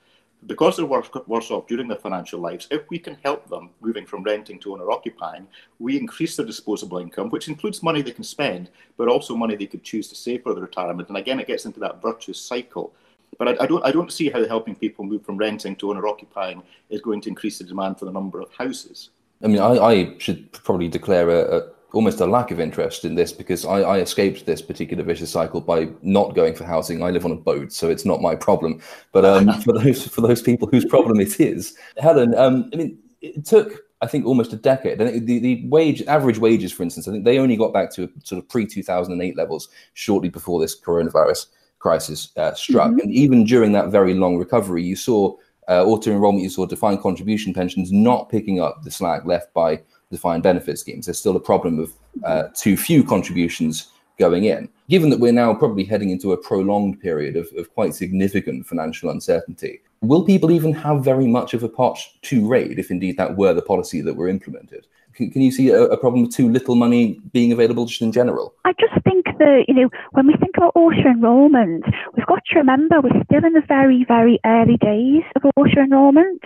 Because 0.47 0.77
they're 0.77 0.87
worse, 0.87 1.51
off 1.51 1.67
during 1.69 1.87
their 1.87 1.99
financial 1.99 2.41
lives, 2.41 2.67
if 2.71 2.83
we 2.91 2.99
can 2.99 3.17
help 3.23 3.49
them 3.49 3.71
moving 3.81 4.05
from 4.05 4.25
renting 4.25 4.59
to 4.61 4.73
owner 4.73 4.91
occupying, 4.91 5.47
we 5.79 5.97
increase 5.97 6.37
their 6.37 6.47
disposable 6.47 6.99
income, 6.99 7.31
which 7.31 7.49
includes 7.49 7.83
money 7.83 8.03
they 8.03 8.11
can 8.11 8.25
spend, 8.25 8.69
but 8.97 9.09
also 9.09 9.37
money 9.37 9.55
they 9.55 9.67
could 9.67 9.85
choose 9.85 10.09
to 10.09 10.17
save 10.17 10.43
for 10.43 10.53
their 10.53 10.65
retirement. 10.65 11.09
And 11.09 11.17
again, 11.17 11.39
it 11.39 11.47
gets 11.47 11.65
into 11.65 11.81
that 11.81 12.03
virtuous 12.03 12.41
cycle 12.41 12.93
but 13.39 13.49
I, 13.49 13.65
I, 13.65 13.67
don't, 13.67 13.85
I 13.85 13.93
don't 13.93 14.13
see 14.13 14.31
how 14.31 14.47
helping 14.47 14.75
people 14.75 15.05
move 15.05 15.25
from 15.25 15.37
renting 15.37 15.77
to 15.77 15.91
owner 15.91 16.07
occupying 16.07 16.63
is 16.91 17.01
going 17.01 17.21
to 17.23 17.29
increase 17.29 17.59
the 17.59 17.65
demand 17.65 17.99
for 17.99 18.05
the 18.05 18.13
number 18.13 18.41
of 18.41 18.53
houses. 18.53 19.11
I 19.43 19.49
mean, 19.49 19.59
I, 19.59 19.79
I 19.79 20.19
should 20.19 20.53
probably 20.53 20.89
declare 20.89 21.29
a, 21.29 21.57
a, 21.57 21.63
almost 21.93 22.21
a 22.21 22.27
lack 22.27 22.51
of 22.51 22.61
interest 22.61 23.05
in 23.05 23.15
this 23.15 23.33
because 23.33 23.65
I, 23.65 23.81
I, 23.81 23.99
escaped 23.99 24.47
this 24.47 24.63
particular 24.63 25.05
vicious 25.05 25.31
cycle 25.31 25.61
by 25.61 25.89
not 26.03 26.35
going 26.35 26.55
for 26.55 26.65
housing. 26.65 27.03
I 27.03 27.11
live 27.11 27.25
on 27.25 27.33
a 27.33 27.37
boat, 27.37 27.73
so 27.73 27.91
it's 27.91 28.05
not 28.05 28.23
my 28.23 28.35
problem. 28.35 28.81
But 29.13 29.25
um, 29.25 29.53
for 29.63 29.73
those 29.73 30.07
for 30.07 30.21
those 30.21 30.43
people 30.43 30.69
whose 30.69 30.85
problem 30.85 31.21
it 31.21 31.41
is, 31.41 31.77
Helen, 31.99 32.35
um, 32.35 32.71
I 32.73 32.77
mean, 32.77 32.99
it 33.21 33.45
took 33.45 33.83
I 34.01 34.07
think 34.07 34.27
almost 34.27 34.53
a 34.53 34.57
decade. 34.57 35.01
And 35.01 35.27
the, 35.27 35.39
the 35.39 35.67
wage 35.69 36.03
average 36.03 36.39
wages, 36.39 36.73
for 36.73 36.83
instance, 36.83 37.07
I 37.07 37.13
think 37.13 37.25
they 37.25 37.39
only 37.39 37.57
got 37.57 37.73
back 37.73 37.93
to 37.95 38.11
sort 38.25 38.43
of 38.43 38.49
pre 38.49 38.67
two 38.67 38.83
thousand 38.83 39.13
and 39.13 39.23
eight 39.23 39.37
levels 39.37 39.69
shortly 39.95 40.29
before 40.29 40.61
this 40.61 40.79
coronavirus 40.79 41.47
crisis 41.79 42.31
uh, 42.37 42.55
struck. 42.55 42.91
Mm-hmm. 42.91 43.01
And 43.01 43.13
even 43.13 43.45
during 43.45 43.73
that 43.73 43.91
very 43.91 44.15
long 44.15 44.39
recovery, 44.39 44.83
you 44.83 44.97
saw 44.97 45.37
uh, 45.69 45.85
auto 45.85 46.11
enrollment, 46.11 46.43
you 46.43 46.51
saw 46.51 46.67
defined 46.67 47.01
contribution 47.01 47.55
pensions 47.55 47.93
not 47.93 48.29
picking 48.29 48.61
up 48.61 48.83
the 48.83 48.91
slack 48.91 49.25
left 49.25 49.53
by 49.55 49.81
defined 50.13 50.45
benefit 50.45 50.79
schemes. 50.79 51.07
There's 51.07 51.19
still 51.19 51.37
a 51.37 51.41
problem 51.41 51.81
of 51.81 51.93
uh, 52.25 52.45
too 52.55 52.77
few 52.77 53.03
contributions 53.03 53.89
going 54.19 54.45
in. 54.45 54.69
Given 54.89 55.11
that 55.11 55.21
we're 55.21 55.33
now 55.33 55.55
probably 55.55 55.85
heading 55.85 56.11
into 56.11 56.33
a 56.33 56.37
prolonged 56.37 57.01
period 57.01 57.37
of, 57.37 57.49
of 57.57 57.73
quite 57.75 57.95
significant 57.95 58.67
financial 58.67 59.11
uncertainty, 59.11 59.81
will 60.03 60.25
people 60.25 60.51
even 60.51 60.73
have 60.73 61.05
very 61.05 61.27
much 61.27 61.55
of 61.55 61.63
a 61.63 61.69
pot 61.69 61.99
to 62.23 62.47
raid 62.47 62.79
if 62.79 62.91
indeed 62.91 63.17
that 63.17 63.37
were 63.37 63.55
the 63.55 63.63
policy 63.63 64.01
that 64.03 64.15
were 64.15 64.29
implemented? 64.29 64.87
Can, 65.15 65.43
you 65.43 65.53
see 65.53 65.69
a, 65.69 65.83
a, 65.85 65.97
problem 65.99 66.23
with 66.23 66.35
too 66.35 66.49
little 66.49 66.75
money 66.75 67.21
being 67.33 67.53
available 67.53 67.85
just 67.85 68.01
in 68.01 68.13
general? 68.13 68.55
I 68.65 68.73
just 68.81 68.95
think 69.05 69.27
that, 69.39 69.65
you 69.69 69.75
know, 69.75 69.91
when 70.13 70.27
we 70.27 70.35
think 70.41 70.57
about 70.57 70.73
auto 70.75 71.07
enrolment, 71.07 71.85
we've 72.17 72.27
got 72.27 72.43
to 72.47 72.59
remember 72.59 73.01
we're 73.03 73.23
still 73.25 73.45
in 73.45 73.53
the 73.53 73.63
very, 73.69 74.07
very 74.09 74.41
early 74.47 74.79
days 74.79 75.23
of 75.37 75.43
auto 75.55 75.81
enrolment. 75.81 76.43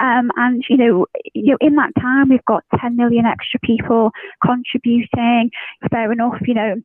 Um, 0.00 0.30
and 0.36 0.64
you 0.68 0.76
know, 0.76 1.06
you 1.34 1.52
know, 1.52 1.58
in 1.60 1.76
that 1.76 1.92
time, 2.00 2.30
we've 2.30 2.44
got 2.46 2.64
10 2.80 2.96
million 2.96 3.26
extra 3.26 3.60
people 3.60 4.10
contributing. 4.44 5.50
Fair 5.90 6.10
enough, 6.12 6.40
you 6.46 6.54
know, 6.54 6.76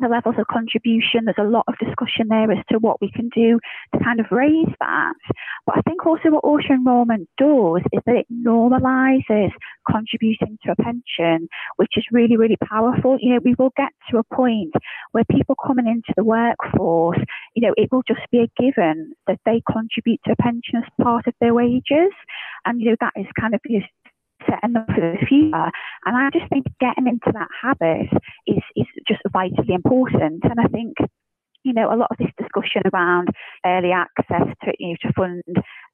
the 0.00 0.08
levels 0.08 0.36
of 0.38 0.46
contribution. 0.46 1.24
There's 1.24 1.36
a 1.38 1.44
lot 1.44 1.64
of 1.68 1.74
discussion 1.78 2.28
there 2.28 2.50
as 2.50 2.64
to 2.70 2.78
what 2.78 3.00
we 3.00 3.10
can 3.10 3.28
do 3.34 3.58
to 3.94 4.04
kind 4.04 4.20
of 4.20 4.26
raise 4.30 4.72
that. 4.80 5.14
But 5.66 5.78
I 5.78 5.80
think 5.82 6.06
also 6.06 6.30
what 6.30 6.44
auto 6.44 6.74
enrolment 6.74 7.28
does 7.38 7.82
is 7.92 8.00
that 8.06 8.16
it 8.16 8.26
normalizes 8.32 9.50
contributing 9.90 10.58
to 10.64 10.72
a 10.72 10.76
pension, 10.76 11.48
which 11.76 11.92
is 11.96 12.04
really, 12.10 12.36
really 12.36 12.58
powerful. 12.68 13.18
You 13.20 13.34
know, 13.34 13.40
we 13.44 13.54
will 13.58 13.72
get 13.76 13.92
to 14.10 14.18
a 14.18 14.34
point 14.34 14.72
where 15.12 15.24
people 15.30 15.56
coming 15.66 15.86
into 15.86 16.12
the 16.16 16.24
workforce, 16.24 17.20
you 17.54 17.66
know, 17.66 17.74
it 17.76 17.90
will 17.92 18.02
just 18.06 18.20
be 18.30 18.40
a 18.40 18.62
given 18.62 19.12
that 19.26 19.40
they 19.44 19.62
contribute 19.70 20.20
to 20.24 20.32
a 20.32 20.36
pension 20.36 20.76
as 20.76 21.04
part 21.04 21.26
of 21.26 21.34
their 21.40 21.54
wages. 21.54 22.12
And, 22.64 22.80
you 22.80 22.90
know, 22.90 22.96
that 23.00 23.12
is 23.16 23.26
kind 23.38 23.54
of 23.54 23.60
them 24.48 24.84
for 24.86 25.00
the 25.00 25.26
future. 25.26 25.70
And 26.06 26.16
I 26.16 26.30
just 26.32 26.48
think 26.48 26.66
getting 26.80 27.06
into 27.06 27.32
that 27.32 27.48
habit 27.62 28.08
is, 28.46 28.62
is 28.76 28.86
just 29.06 29.20
vitally 29.32 29.74
important. 29.74 30.44
And 30.44 30.60
I 30.60 30.68
think 30.68 30.96
you 31.62 31.72
know, 31.72 31.92
a 31.92 31.96
lot 31.96 32.08
of 32.10 32.16
this 32.18 32.32
discussion 32.38 32.82
around 32.92 33.28
early 33.66 33.92
access 33.92 34.48
to, 34.64 34.72
you 34.78 34.88
know, 34.88 34.96
to 35.02 35.12
fund 35.12 35.42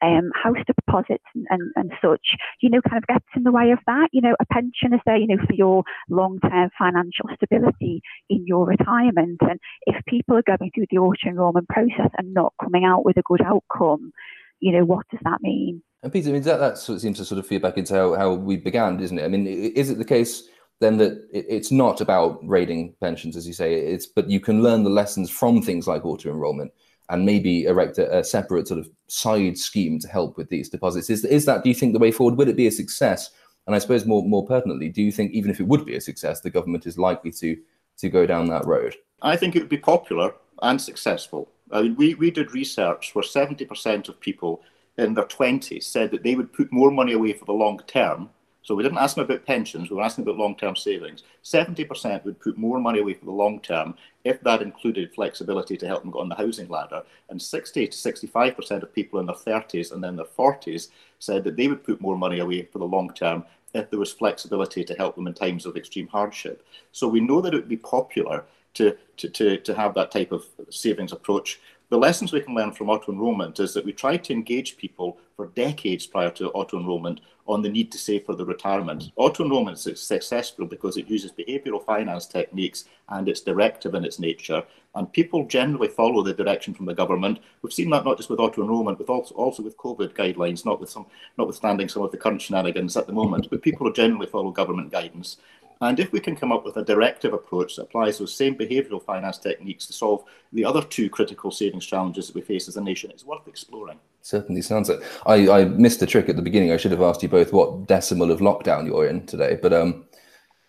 um, 0.03 0.31
house 0.35 0.63
deposits 0.67 1.25
and, 1.35 1.47
and, 1.51 1.73
and, 1.75 1.93
such, 2.03 2.37
you 2.61 2.71
know, 2.71 2.81
kind 2.89 3.03
of 3.03 3.07
gets 3.07 3.27
in 3.35 3.43
the 3.43 3.53
way 3.53 3.71
of 3.71 3.79
that. 3.87 4.09
You 4.13 4.21
know, 4.21 4.37
a 4.39 4.47
pension 4.47 4.95
is 4.95 5.01
there, 5.07 5.17
you 5.17 5.27
know, 5.27 5.43
for 5.45 5.55
your 5.55 5.83
long-term 6.09 6.71
financial 6.79 7.29
stability 7.35 8.01
in 8.31 8.47
your 8.47 8.67
retirement. 8.67 9.39
And 9.41 9.59
if 9.87 10.05
people 10.07 10.37
are 10.37 10.57
going 10.57 10.71
through 10.75 10.87
the 10.91 10.99
auto 10.99 11.29
enrolment 11.29 11.69
process 11.69 12.11
and 12.17 12.33
not 12.33 12.55
coming 12.63 12.85
out 12.85 13.05
with 13.05 13.17
a 13.17 13.23
good 13.23 13.43
outcome, 13.43 14.13
you 14.61 14.73
know, 14.73 14.85
what 14.85 15.07
does 15.11 15.21
that 15.25 15.43
mean? 15.43 15.83
And 16.07 16.13
Peter, 16.13 16.29
I 16.29 16.35
mean, 16.35 16.43
that, 16.43 16.59
that 16.59 16.79
sort 16.79 16.95
of 16.95 17.03
seems 17.03 17.19
to 17.19 17.25
sort 17.25 17.41
of 17.41 17.49
feed 17.49 17.63
back 17.63 17.77
into 17.77 17.93
how, 17.93 18.15
how 18.15 18.33
we 18.33 18.57
began, 18.57 19.01
isn't 19.01 19.19
it? 19.19 19.25
I 19.25 19.27
mean, 19.27 19.45
is 19.45 19.91
it 19.91 19.99
the 19.99 20.05
case 20.05 20.45
then 20.79 20.99
that 20.99 21.29
it, 21.33 21.47
it's 21.49 21.73
not 21.73 22.01
about 22.01 22.39
raiding 22.47 22.95
pensions, 23.01 23.37
as 23.37 23.45
you 23.45 23.53
say, 23.53 23.75
it's 23.75 24.07
but 24.07 24.31
you 24.31 24.39
can 24.39 24.63
learn 24.63 24.85
the 24.85 24.89
lessons 24.89 25.31
from 25.31 25.61
things 25.61 25.89
like 25.89 26.05
auto 26.05 26.31
enrollment 26.31 26.71
and 27.09 27.27
maybe 27.27 27.65
erect 27.65 27.99
a, 27.99 28.19
a, 28.19 28.23
separate 28.23 28.69
sort 28.69 28.79
of 28.79 28.89
side 29.09 29.59
scheme 29.59 29.99
to 29.99 30.07
help 30.07 30.37
with 30.37 30.49
these 30.49 30.69
deposits. 30.69 31.11
Is, 31.11 31.25
is 31.25 31.45
that, 31.47 31.65
do 31.65 31.71
you 31.71 31.75
think, 31.75 31.93
the 31.93 31.99
way 31.99 32.13
forward? 32.13 32.39
Would 32.39 32.51
it 32.51 32.57
be 32.57 32.69
a 32.69 32.71
success? 32.71 33.33
And 33.67 33.75
I 33.75 33.81
suppose 33.81 34.07
more 34.07 34.23
more 34.23 34.47
pertinently, 34.47 34.89
do 34.91 35.03
you 35.03 35.11
think 35.11 35.33
even 35.33 35.51
if 35.51 35.59
it 35.59 35.67
would 35.67 35.85
be 35.85 35.97
a 35.97 36.01
success, 36.01 36.41
the 36.41 36.51
government 36.51 36.87
is 36.87 36.97
likely 36.97 37.33
to 37.33 37.57
to 37.99 38.09
go 38.09 38.27
down 38.27 38.47
that 38.51 38.65
road? 38.65 38.95
I 39.23 39.35
think 39.37 39.57
it 39.57 39.59
would 39.59 39.69
be 39.69 39.77
popular 39.77 40.35
and 40.63 40.81
successful. 40.81 41.51
I 41.73 41.83
mean, 41.83 41.97
we, 41.97 42.15
we 42.15 42.31
did 42.31 42.55
research 42.55 43.13
where 43.13 43.25
70% 43.25 44.09
of 44.09 44.21
people 44.21 44.63
in 44.99 45.15
their 45.15 45.25
20s 45.25 45.85
said 45.85 46.11
that 46.11 46.23
they 46.23 46.35
would 46.35 46.53
put 46.53 46.73
more 46.73 46.91
money 46.91 47.13
away 47.13 47.33
for 47.33 47.45
the 47.45 47.53
long 47.53 47.81
term 47.87 48.31
So 48.67 48.75
we 48.75 48.83
didn't 48.83 48.99
ask 48.99 49.15
them 49.15 49.25
about 49.25 49.47
pensions, 49.47 49.91
we 49.91 49.97
were 49.97 50.03
asking 50.03 50.25
about 50.25 50.39
long 50.39 50.57
term 50.57 50.75
savings. 50.75 51.23
70% 51.45 52.25
would 52.25 52.41
put 52.41 52.59
more 52.59 52.81
money 52.81 52.99
away 52.99 53.15
for 53.15 53.27
the 53.27 53.31
long 53.31 53.61
term 53.61 53.95
if 54.25 54.41
that 54.41 54.61
included 54.61 55.15
flexibility 55.15 55.77
to 55.77 55.87
help 55.87 56.03
them 56.03 56.11
go 56.11 56.19
on 56.19 56.29
the 56.29 56.35
housing 56.35 56.69
ladder. 56.69 57.05
And 57.29 57.41
60 57.41 57.87
to 57.87 57.97
65% 57.97 58.83
of 58.83 58.93
people 58.93 59.21
in 59.21 59.27
their 59.27 59.37
30s 59.37 59.93
and 59.93 60.03
then 60.03 60.17
their 60.17 60.27
40s 60.27 60.89
said 61.21 61.45
that 61.45 61.57
they 61.57 61.69
would 61.69 61.85
put 61.85 62.01
more 62.01 62.19
money 62.19 62.41
away 62.41 62.63
for 62.63 62.81
the 62.81 62.85
long 62.85 63.15
term 63.15 63.45
if 63.73 63.89
there 63.89 64.01
was 64.01 64.13
flexibility 64.13 64.83
to 64.83 64.95
help 64.95 65.15
them 65.15 65.29
in 65.29 65.35
times 65.35 65.65
of 65.65 65.77
extreme 65.77 66.09
hardship. 66.09 66.67
So 66.91 67.07
we 67.07 67.21
know 67.21 67.41
that 67.43 67.55
it 67.55 67.59
would 67.59 67.69
be 67.69 67.77
popular 67.77 68.47
to, 68.75 68.97
to, 69.19 69.29
to, 69.29 69.59
to 69.59 69.75
have 69.75 69.95
that 69.95 70.11
type 70.11 70.33
of 70.33 70.45
savings 70.71 71.13
approach. 71.13 71.61
The 71.89 71.97
lessons 71.97 72.33
we 72.33 72.41
can 72.41 72.55
learn 72.55 72.73
from 72.73 72.91
auto 72.91 73.13
enrolment 73.13 73.61
is 73.61 73.73
that 73.75 73.85
we 73.85 73.93
tried 73.93 74.25
to 74.25 74.33
engage 74.33 74.77
people 74.77 75.19
for 75.37 75.47
decades 75.55 76.05
prior 76.05 76.31
to 76.31 76.51
auto 76.51 76.81
enrolment 76.81 77.21
on 77.47 77.63
the 77.63 77.69
need 77.69 77.93
to 77.93 77.99
save 77.99 78.25
for 78.25 78.35
the 78.35 78.45
retirement. 78.45 79.13
Auto 79.15 79.45
enrolment 79.45 79.87
is 79.87 80.03
successful 80.03 80.67
because 80.67 80.97
it 80.97 81.09
uses 81.09 81.31
behavioral 81.31 81.85
finance 81.85 82.27
techniques 82.27 82.87
and 83.11 83.29
it's 83.29 83.41
directive 83.41 83.95
in 83.95 84.05
its 84.05 84.19
nature. 84.19 84.65
And 84.97 85.13
people 85.13 85.47
generally 85.47 85.87
follow 85.87 86.25
the 86.25 86.35
direction 86.35 86.75
from 86.75 86.87
the 86.87 86.95
government. 86.95 87.39
We've 87.63 87.73
seen 87.73 87.91
that 87.91 88.05
not 88.05 88.17
just 88.17 88.31
with 88.31 88.41
auto 88.41 88.63
enrolment, 88.63 88.99
but 88.99 89.09
also, 89.09 89.37
also 89.37 89.63
with 89.63 89.77
COVID 89.77 90.13
guidelines, 90.15 90.65
not 90.65 90.81
with 90.81 90.91
some, 90.91 91.07
notwithstanding 91.39 91.89
some 91.89 92.03
of 92.03 92.11
the 92.11 92.19
current 92.19 92.43
shenanigans 92.43 92.97
at 92.97 93.07
the 93.07 93.13
moment. 93.13 93.49
But 93.49 93.63
people 93.63 93.93
generally 93.93 94.27
follow 94.27 94.51
government 94.51 94.91
guidance. 94.91 95.37
And 95.81 96.01
if 96.01 96.11
we 96.13 96.21
can 96.21 96.37
come 96.37 96.53
up 96.53 96.65
with 96.65 96.77
a 96.79 96.85
directive 96.85 97.35
approach 97.35 97.77
that 97.77 97.83
applies 97.83 98.19
those 98.19 98.35
same 98.35 98.57
behavioural 98.57 99.03
finance 99.03 99.39
techniques 99.39 99.87
to 99.87 99.93
solve 99.93 100.25
the 100.53 100.65
other 100.65 100.83
two 100.83 101.11
critical 101.11 101.51
savings 101.51 101.85
challenges 101.85 102.27
that 102.27 102.35
we 102.35 102.41
face 102.41 102.67
as 102.69 102.77
a 102.77 102.81
nation, 102.81 103.11
it's 103.11 103.25
worth 103.25 103.47
exploring. 103.47 103.99
Certainly 104.23 104.63
sounds 104.63 104.89
it. 104.89 105.01
I, 105.27 105.49
I 105.51 105.65
missed 105.67 106.01
the 106.01 106.07
trick 106.07 106.29
at 106.29 106.37
the 106.37 106.43
beginning. 106.43 106.73
I 106.73 106.79
should 106.79 106.93
have 106.93 107.03
asked 107.03 107.23
you 107.23 107.29
both 107.29 107.53
what 107.53 107.87
decimal 107.87 108.31
of 108.31 108.41
lockdown 108.41 108.87
you're 108.87 109.07
in 109.07 109.27
today, 109.27 109.59
but 109.61 109.73
um, 109.73 110.07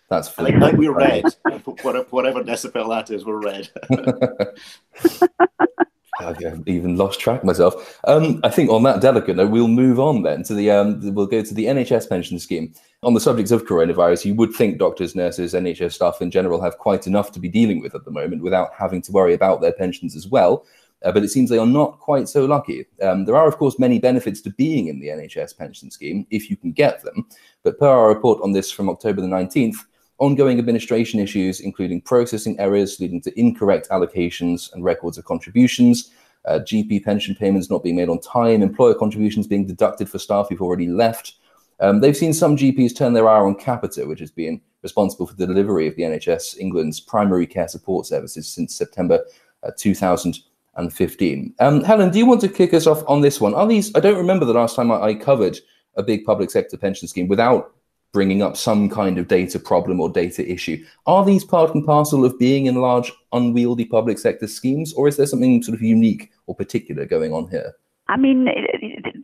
that's. 0.08 0.28
I 0.38 0.44
think, 0.44 0.78
we're 0.78 0.92
red. 0.92 1.24
whatever 1.82 2.44
decibel 2.44 2.88
that 2.90 3.10
is, 3.10 3.24
we're 3.24 3.40
red. 3.40 3.68
I've 6.20 6.62
even 6.66 6.96
lost 6.96 7.20
track 7.20 7.44
myself. 7.44 8.00
Um, 8.06 8.40
I 8.42 8.50
think 8.50 8.70
on 8.70 8.82
that 8.84 9.00
delicate 9.00 9.36
note, 9.36 9.50
we'll 9.50 9.68
move 9.68 10.00
on 10.00 10.22
then 10.22 10.42
to 10.44 10.54
the 10.54 10.70
um, 10.70 11.14
we'll 11.14 11.26
go 11.26 11.42
to 11.42 11.54
the 11.54 11.66
NHS 11.66 12.08
pension 12.08 12.38
scheme. 12.38 12.72
On 13.02 13.14
the 13.14 13.20
subject 13.20 13.52
of 13.52 13.64
coronavirus, 13.64 14.24
you 14.24 14.34
would 14.34 14.52
think 14.52 14.78
doctors, 14.78 15.14
nurses, 15.14 15.54
NHS 15.54 15.92
staff 15.92 16.20
in 16.20 16.30
general 16.30 16.60
have 16.60 16.78
quite 16.78 17.06
enough 17.06 17.30
to 17.32 17.40
be 17.40 17.48
dealing 17.48 17.80
with 17.80 17.94
at 17.94 18.04
the 18.04 18.10
moment 18.10 18.42
without 18.42 18.70
having 18.76 19.00
to 19.02 19.12
worry 19.12 19.34
about 19.34 19.60
their 19.60 19.72
pensions 19.72 20.16
as 20.16 20.26
well. 20.26 20.66
Uh, 21.04 21.12
but 21.12 21.22
it 21.22 21.28
seems 21.28 21.48
they 21.48 21.58
are 21.58 21.66
not 21.66 22.00
quite 22.00 22.28
so 22.28 22.44
lucky. 22.44 22.84
Um, 23.00 23.24
there 23.24 23.36
are, 23.36 23.46
of 23.46 23.56
course, 23.56 23.78
many 23.78 24.00
benefits 24.00 24.40
to 24.40 24.50
being 24.50 24.88
in 24.88 24.98
the 24.98 25.08
NHS 25.08 25.56
pension 25.56 25.92
scheme 25.92 26.26
if 26.30 26.50
you 26.50 26.56
can 26.56 26.72
get 26.72 27.02
them. 27.04 27.24
But 27.62 27.78
per 27.78 27.86
our 27.86 28.08
report 28.08 28.40
on 28.42 28.50
this 28.50 28.70
from 28.70 28.88
October 28.88 29.20
the 29.20 29.28
19th, 29.28 29.76
ongoing 30.18 30.58
administration 30.58 31.20
issues, 31.20 31.60
including 31.60 32.00
processing 32.00 32.58
errors 32.58 32.98
leading 33.00 33.20
to 33.22 33.38
incorrect 33.38 33.88
allocations 33.90 34.72
and 34.72 34.84
records 34.84 35.18
of 35.18 35.24
contributions, 35.24 36.10
uh, 36.44 36.58
GP 36.60 37.04
pension 37.04 37.34
payments 37.34 37.70
not 37.70 37.82
being 37.82 37.96
made 37.96 38.08
on 38.08 38.20
time, 38.20 38.62
employer 38.62 38.94
contributions 38.94 39.46
being 39.46 39.66
deducted 39.66 40.08
for 40.08 40.18
staff 40.18 40.48
who've 40.48 40.62
already 40.62 40.88
left. 40.88 41.34
Um, 41.80 42.00
they've 42.00 42.16
seen 42.16 42.32
some 42.32 42.56
GPs 42.56 42.96
turn 42.96 43.12
their 43.12 43.28
eye 43.28 43.38
on 43.38 43.54
Capita, 43.54 44.06
which 44.06 44.20
has 44.20 44.30
been 44.30 44.60
responsible 44.82 45.26
for 45.26 45.34
the 45.34 45.46
delivery 45.46 45.86
of 45.86 45.94
the 45.96 46.02
NHS 46.02 46.58
England's 46.58 47.00
primary 47.00 47.46
care 47.46 47.68
support 47.68 48.06
services 48.06 48.48
since 48.48 48.74
September 48.74 49.24
uh, 49.62 49.70
2015. 49.76 51.54
Um, 51.60 51.84
Helen, 51.84 52.10
do 52.10 52.18
you 52.18 52.26
want 52.26 52.40
to 52.40 52.48
kick 52.48 52.74
us 52.74 52.86
off 52.86 53.04
on 53.06 53.20
this 53.20 53.40
one? 53.40 53.54
Are 53.54 53.66
these? 53.66 53.94
I 53.94 54.00
don't 54.00 54.16
remember 54.16 54.44
the 54.44 54.54
last 54.54 54.74
time 54.74 54.90
I, 54.90 55.00
I 55.00 55.14
covered 55.14 55.58
a 55.96 56.02
big 56.02 56.24
public 56.24 56.50
sector 56.50 56.76
pension 56.76 57.08
scheme 57.08 57.28
without 57.28 57.74
bringing 58.12 58.42
up 58.42 58.56
some 58.56 58.88
kind 58.88 59.18
of 59.18 59.28
data 59.28 59.58
problem 59.58 60.00
or 60.00 60.08
data 60.10 60.50
issue. 60.50 60.82
Are 61.06 61.24
these 61.24 61.44
part 61.44 61.74
and 61.74 61.84
parcel 61.84 62.24
of 62.24 62.38
being 62.38 62.66
in 62.66 62.76
large, 62.76 63.12
unwieldy 63.32 63.84
public 63.84 64.18
sector 64.18 64.46
schemes, 64.46 64.92
or 64.94 65.08
is 65.08 65.16
there 65.16 65.26
something 65.26 65.62
sort 65.62 65.74
of 65.74 65.82
unique 65.82 66.30
or 66.46 66.54
particular 66.54 67.04
going 67.04 67.32
on 67.32 67.48
here? 67.48 67.74
I 68.08 68.16
mean, 68.16 68.48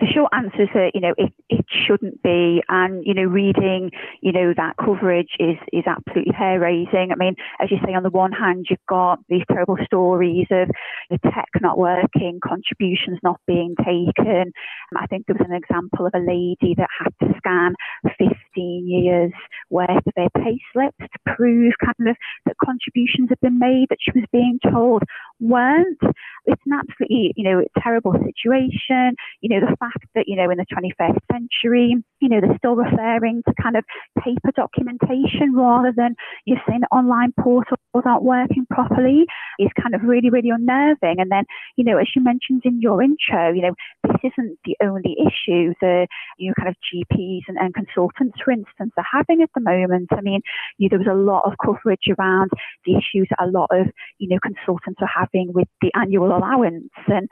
the 0.05 0.13
short 0.13 0.31
answer 0.35 0.63
is 0.63 0.69
that 0.75 0.91
you 0.93 1.01
know 1.01 1.15
it, 1.17 1.33
it 1.49 1.65
shouldn't 1.87 2.23
be, 2.23 2.63
and 2.69 3.05
you 3.07 3.15
know 3.15 3.23
reading 3.23 3.91
you 4.21 4.33
know 4.33 4.53
that 4.57 4.77
coverage 4.77 5.33
is 5.39 5.57
is 5.73 5.85
absolutely 5.87 6.35
hair 6.37 6.61
raising. 6.61 7.09
I 7.11 7.17
mean, 7.17 7.37
as 7.61 7.71
you 7.71 7.79
say, 7.85 7.95
on 7.95 8.03
the 8.03 8.11
one 8.11 8.33
hand 8.33 8.67
you've 8.69 8.85
got 8.89 9.21
these 9.29 9.45
terrible 9.51 9.79
stories 9.85 10.47
of 10.51 10.69
the 11.11 11.19
tech 11.25 11.49
not 11.61 11.79
working, 11.79 12.41
contributions 12.45 13.19
not 13.23 13.41
being 13.47 13.75
taken. 13.79 14.53
I 14.97 15.07
think 15.07 15.27
there 15.27 15.37
was 15.39 15.49
an 15.49 15.57
example 15.57 16.07
of 16.07 16.13
a 16.15 16.19
lady 16.19 16.75
that 16.77 16.89
had 17.01 17.13
to 17.23 17.35
scan 17.39 17.75
15 18.19 18.87
years 18.87 19.33
worth 19.71 19.91
of 19.91 20.13
their 20.17 20.31
pay 20.37 20.61
slips 20.73 20.99
to 21.01 21.35
prove 21.35 21.73
kind 21.83 22.11
of 22.11 22.17
that 22.45 22.57
contributions 22.63 23.31
had 23.31 23.41
been 23.41 23.59
made 23.59 23.87
that 23.89 23.99
she 24.01 24.13
was 24.15 24.29
being 24.33 24.59
told 24.71 25.03
weren't. 25.41 25.99
It's 26.47 26.63
an 26.67 26.73
absolutely 26.79 27.33
you 27.37 27.45
know 27.45 27.65
terrible 27.83 28.13
situation 28.13 29.15
you 29.41 29.49
know, 29.49 29.61
the 29.61 29.77
fact 29.77 29.94
that, 30.15 30.25
you 30.27 30.37
know, 30.37 30.51
in 30.51 30.59
the 30.59 30.67
21st 30.67 31.19
century, 31.31 31.97
you 32.21 32.29
know, 32.29 32.41
they're 32.41 32.57
still 32.59 32.77
referring 32.77 33.43
to 33.47 33.55
kind 33.63 33.77
of 33.77 33.85
paper 34.23 34.51
documentation 34.55 35.55
rather 35.55 35.93
than 35.95 36.15
you're 36.45 36.61
saying 36.69 36.81
that 36.81 36.95
online 36.95 37.33
portals 37.39 37.79
aren't 38.05 38.23
working 38.23 38.67
properly 38.71 39.27
is 39.59 39.69
kind 39.81 39.95
of 39.95 40.03
really, 40.03 40.31
really 40.31 40.51
unnerving. 40.51 41.17
And 41.19 41.31
then, 41.31 41.45
you 41.77 41.85
know, 41.85 41.99
as 41.99 42.09
you 42.15 42.23
mentioned 42.23 42.63
in 42.65 42.81
your 42.81 43.03
intro, 43.03 43.53
you 43.53 43.63
know, 43.63 43.75
this 44.05 44.33
isn't 44.33 44.59
the 44.65 44.77
only 44.83 45.17
issue 45.21 45.75
the, 45.81 46.07
you 46.39 46.49
know, 46.49 46.55
kind 46.59 46.69
of 46.69 46.77
GPs 46.83 47.43
and, 47.49 47.57
and 47.59 47.75
consultants, 47.75 48.39
for 48.45 48.51
instance, 48.51 48.93
are 48.97 49.07
having 49.11 49.43
at 49.43 49.51
the 49.55 49.61
moment. 49.61 50.09
I 50.13 50.21
mean, 50.21 50.41
you 50.79 50.89
know, 50.89 50.99
there 50.99 51.07
was 51.07 51.15
a 51.15 51.21
lot 51.21 51.45
of 51.45 51.55
coverage 51.65 52.09
around 52.19 52.51
the 52.85 52.93
issues 52.93 53.29
that 53.31 53.45
a 53.45 53.51
lot 53.51 53.69
of, 53.71 53.87
you 54.19 54.29
know, 54.29 54.39
consultants 54.43 55.01
are 55.01 55.11
having 55.13 55.53
with 55.53 55.69
the 55.81 55.93
annual 55.95 56.37
allowance. 56.37 56.91
And 57.07 57.29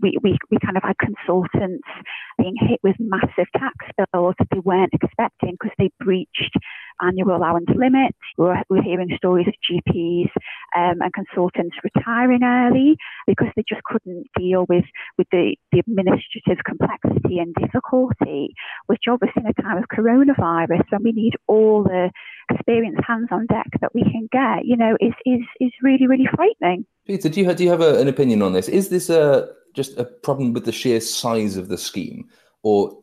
we, 0.00 0.16
we, 0.22 0.38
we 0.50 0.58
kind 0.64 0.76
of 0.76 0.82
had 0.82 0.96
consultants 0.98 1.86
being 2.38 2.54
hit 2.58 2.80
with 2.82 2.96
massive 2.98 3.46
tax 3.56 3.76
bills 4.12 4.34
that 4.38 4.48
they 4.52 4.60
weren't 4.60 4.92
expecting 4.92 5.52
because 5.52 5.74
they 5.78 5.90
breached 6.00 6.56
annual 7.00 7.36
allowance 7.36 7.68
limits. 7.74 8.18
We're, 8.36 8.62
we're 8.68 8.82
hearing 8.82 9.08
stories 9.16 9.46
of 9.48 9.54
GPs 9.68 10.30
um, 10.76 11.00
and 11.00 11.12
consultants 11.12 11.76
retiring 11.82 12.42
early 12.42 12.96
because 13.26 13.48
they 13.56 13.64
just 13.68 13.82
couldn't 13.84 14.26
deal 14.38 14.66
with, 14.68 14.84
with 15.18 15.26
the, 15.30 15.56
the 15.72 15.80
administrative 15.80 16.64
complexity 16.64 17.38
and 17.38 17.54
difficulty, 17.54 18.54
which 18.86 19.02
obviously 19.08 19.42
in 19.44 19.46
a 19.46 19.62
time 19.62 19.78
of 19.78 19.84
coronavirus, 19.88 20.82
when 20.90 21.02
we 21.02 21.12
need 21.12 21.34
all 21.46 21.82
the 21.82 22.10
experienced 22.50 23.02
hands 23.06 23.28
on 23.30 23.46
deck 23.46 23.66
that 23.80 23.94
we 23.94 24.02
can 24.02 24.28
get, 24.30 24.64
you 24.64 24.76
know, 24.76 24.96
is, 25.00 25.12
is, 25.24 25.40
is 25.60 25.72
really, 25.82 26.06
really 26.06 26.28
frightening. 26.34 26.86
Peter, 27.06 27.28
do 27.28 27.40
you, 27.40 27.54
do 27.54 27.64
you 27.64 27.70
have 27.70 27.80
a, 27.80 28.00
an 28.00 28.08
opinion 28.08 28.42
on 28.42 28.52
this? 28.52 28.68
Is 28.68 28.88
this 28.88 29.10
a 29.10 29.48
just 29.76 29.98
a 29.98 30.04
problem 30.04 30.52
with 30.52 30.64
the 30.64 30.72
sheer 30.72 31.00
size 31.00 31.56
of 31.56 31.68
the 31.68 31.78
scheme, 31.78 32.28
or 32.62 33.02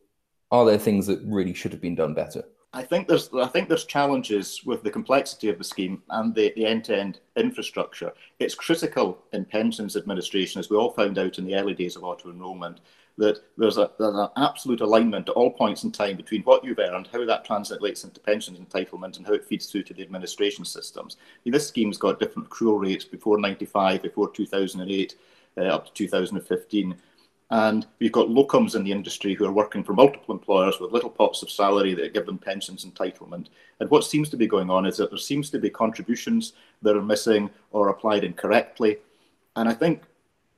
are 0.51 0.65
there 0.65 0.79
things 0.79 1.07
that 1.07 1.21
really 1.23 1.53
should 1.53 1.71
have 1.71 1.81
been 1.81 1.95
done 1.95 2.13
better? 2.13 2.43
I 2.75 2.81
think 2.81 3.07
there's 3.07 3.29
I 3.33 3.47
think 3.47 3.69
there's 3.69 3.85
challenges 3.85 4.61
with 4.65 4.81
the 4.81 4.89
complexity 4.89 5.47
of 5.49 5.59
the 5.59 5.63
scheme 5.63 6.01
and 6.09 6.33
the, 6.33 6.51
the 6.55 6.65
end-to-end 6.65 7.19
infrastructure. 7.37 8.11
It's 8.39 8.55
critical 8.55 9.19
in 9.31 9.45
pensions 9.45 9.95
administration, 9.95 10.59
as 10.59 10.71
we 10.71 10.77
all 10.77 10.91
found 10.91 11.19
out 11.19 11.37
in 11.37 11.45
the 11.45 11.53
early 11.55 11.75
days 11.75 11.95
of 11.95 12.03
auto 12.03 12.31
enrolment, 12.31 12.79
that 13.19 13.37
there's, 13.57 13.77
a, 13.77 13.91
there's 13.99 14.15
an 14.15 14.29
absolute 14.37 14.81
alignment 14.81 15.29
at 15.29 15.35
all 15.35 15.51
points 15.51 15.83
in 15.83 15.91
time 15.91 16.17
between 16.17 16.41
what 16.41 16.63
you've 16.63 16.79
earned, 16.79 17.07
how 17.11 17.23
that 17.23 17.45
translates 17.45 18.03
into 18.03 18.19
pensions 18.19 18.57
entitlement, 18.57 19.17
and 19.17 19.27
how 19.27 19.33
it 19.33 19.45
feeds 19.45 19.67
through 19.67 19.83
to 19.83 19.93
the 19.93 20.01
administration 20.01 20.65
systems. 20.65 21.17
This 21.45 21.67
scheme's 21.67 21.99
got 21.99 22.19
different 22.19 22.49
accrual 22.49 22.81
rates 22.81 23.05
before 23.05 23.39
95, 23.39 24.01
before 24.01 24.31
2008 24.31 25.15
uh, 25.57 25.63
up 25.63 25.85
to 25.87 25.93
2015. 25.93 26.95
And 27.53 27.85
we've 27.99 28.11
got 28.11 28.29
locums 28.29 28.75
in 28.75 28.83
the 28.83 28.91
industry 28.91 29.35
who 29.35 29.45
are 29.45 29.51
working 29.51 29.83
for 29.83 29.93
multiple 29.93 30.33
employers 30.33 30.79
with 30.79 30.91
little 30.91 31.09
pots 31.09 31.43
of 31.43 31.51
salary 31.51 31.93
that 31.93 32.13
give 32.13 32.25
them 32.25 32.39
pensions 32.39 32.83
entitlement. 32.83 33.47
And 33.79 33.89
what 33.91 34.03
seems 34.03 34.29
to 34.29 34.37
be 34.37 34.47
going 34.47 34.71
on 34.71 34.87
is 34.87 34.97
that 34.97 35.11
there 35.11 35.19
seems 35.19 35.51
to 35.51 35.59
be 35.59 35.69
contributions 35.69 36.53
that 36.81 36.97
are 36.97 37.01
missing 37.03 37.51
or 37.71 37.89
applied 37.89 38.23
incorrectly. 38.23 38.97
And 39.55 39.69
I 39.69 39.73
think, 39.73 40.01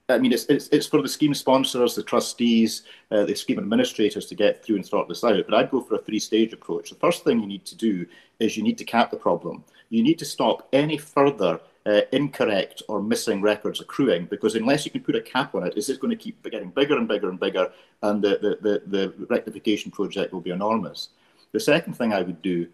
I 0.08 0.20
mean, 0.20 0.32
it's, 0.32 0.46
it's, 0.46 0.70
it's 0.70 0.88
for 0.88 1.02
the 1.02 1.10
scheme 1.10 1.34
sponsors, 1.34 1.96
the 1.96 2.04
trustees, 2.04 2.84
uh, 3.12 3.26
the 3.26 3.36
scheme 3.36 3.60
administrators 3.60 4.28
to 4.28 4.36
get 4.36 4.64
through 4.64 4.78
and 4.78 4.86
sort 4.86 5.10
this 5.10 5.26
out. 5.26 5.44
But 5.50 5.56
I'd 5.56 5.72
go 5.72 5.82
for 5.82 5.96
a 5.96 6.02
three 6.02 6.20
stage 6.20 6.54
approach. 6.54 6.92
The 6.92 6.96
first 6.96 7.26
thing 7.26 7.42
you 7.42 7.48
need 7.48 7.66
to 7.66 7.76
do 7.76 8.06
is 8.40 8.56
you 8.56 8.64
need 8.64 8.78
to 8.78 8.86
cap 8.86 9.12
the 9.12 9.18
problem. 9.18 9.66
You 9.90 10.02
need 10.02 10.20
to 10.20 10.26
stop 10.26 10.70
any 10.72 10.98
further 10.98 11.60
uh, 11.86 12.02
incorrect 12.12 12.82
or 12.88 13.02
missing 13.02 13.42
records 13.42 13.80
accruing 13.80 14.26
because 14.26 14.56
unless 14.56 14.86
you 14.86 14.92
can 14.92 15.02
put 15.02 15.16
a 15.16 15.22
cap 15.22 15.54
on 15.54 15.66
it, 15.66 15.74
it's 15.78 15.88
just 15.88 16.02
going 16.02 16.16
to 16.16 16.24
keep 16.24 16.42
getting 16.50 16.70
bigger 16.70 16.98
and 16.98 17.08
bigger 17.08 17.30
and 17.30 17.40
bigger, 17.40 17.72
and 18.02 18.24
the, 18.24 18.40
the, 18.42 18.82
the, 18.90 19.08
the 19.18 19.26
rectification 19.28 19.92
project 19.92 20.34
will 20.34 20.42
be 20.42 20.52
enormous. 20.52 21.10
The 21.52 21.60
second 21.60 21.94
thing 21.94 22.12
I 22.12 22.22
would 22.22 22.42
do 22.42 22.68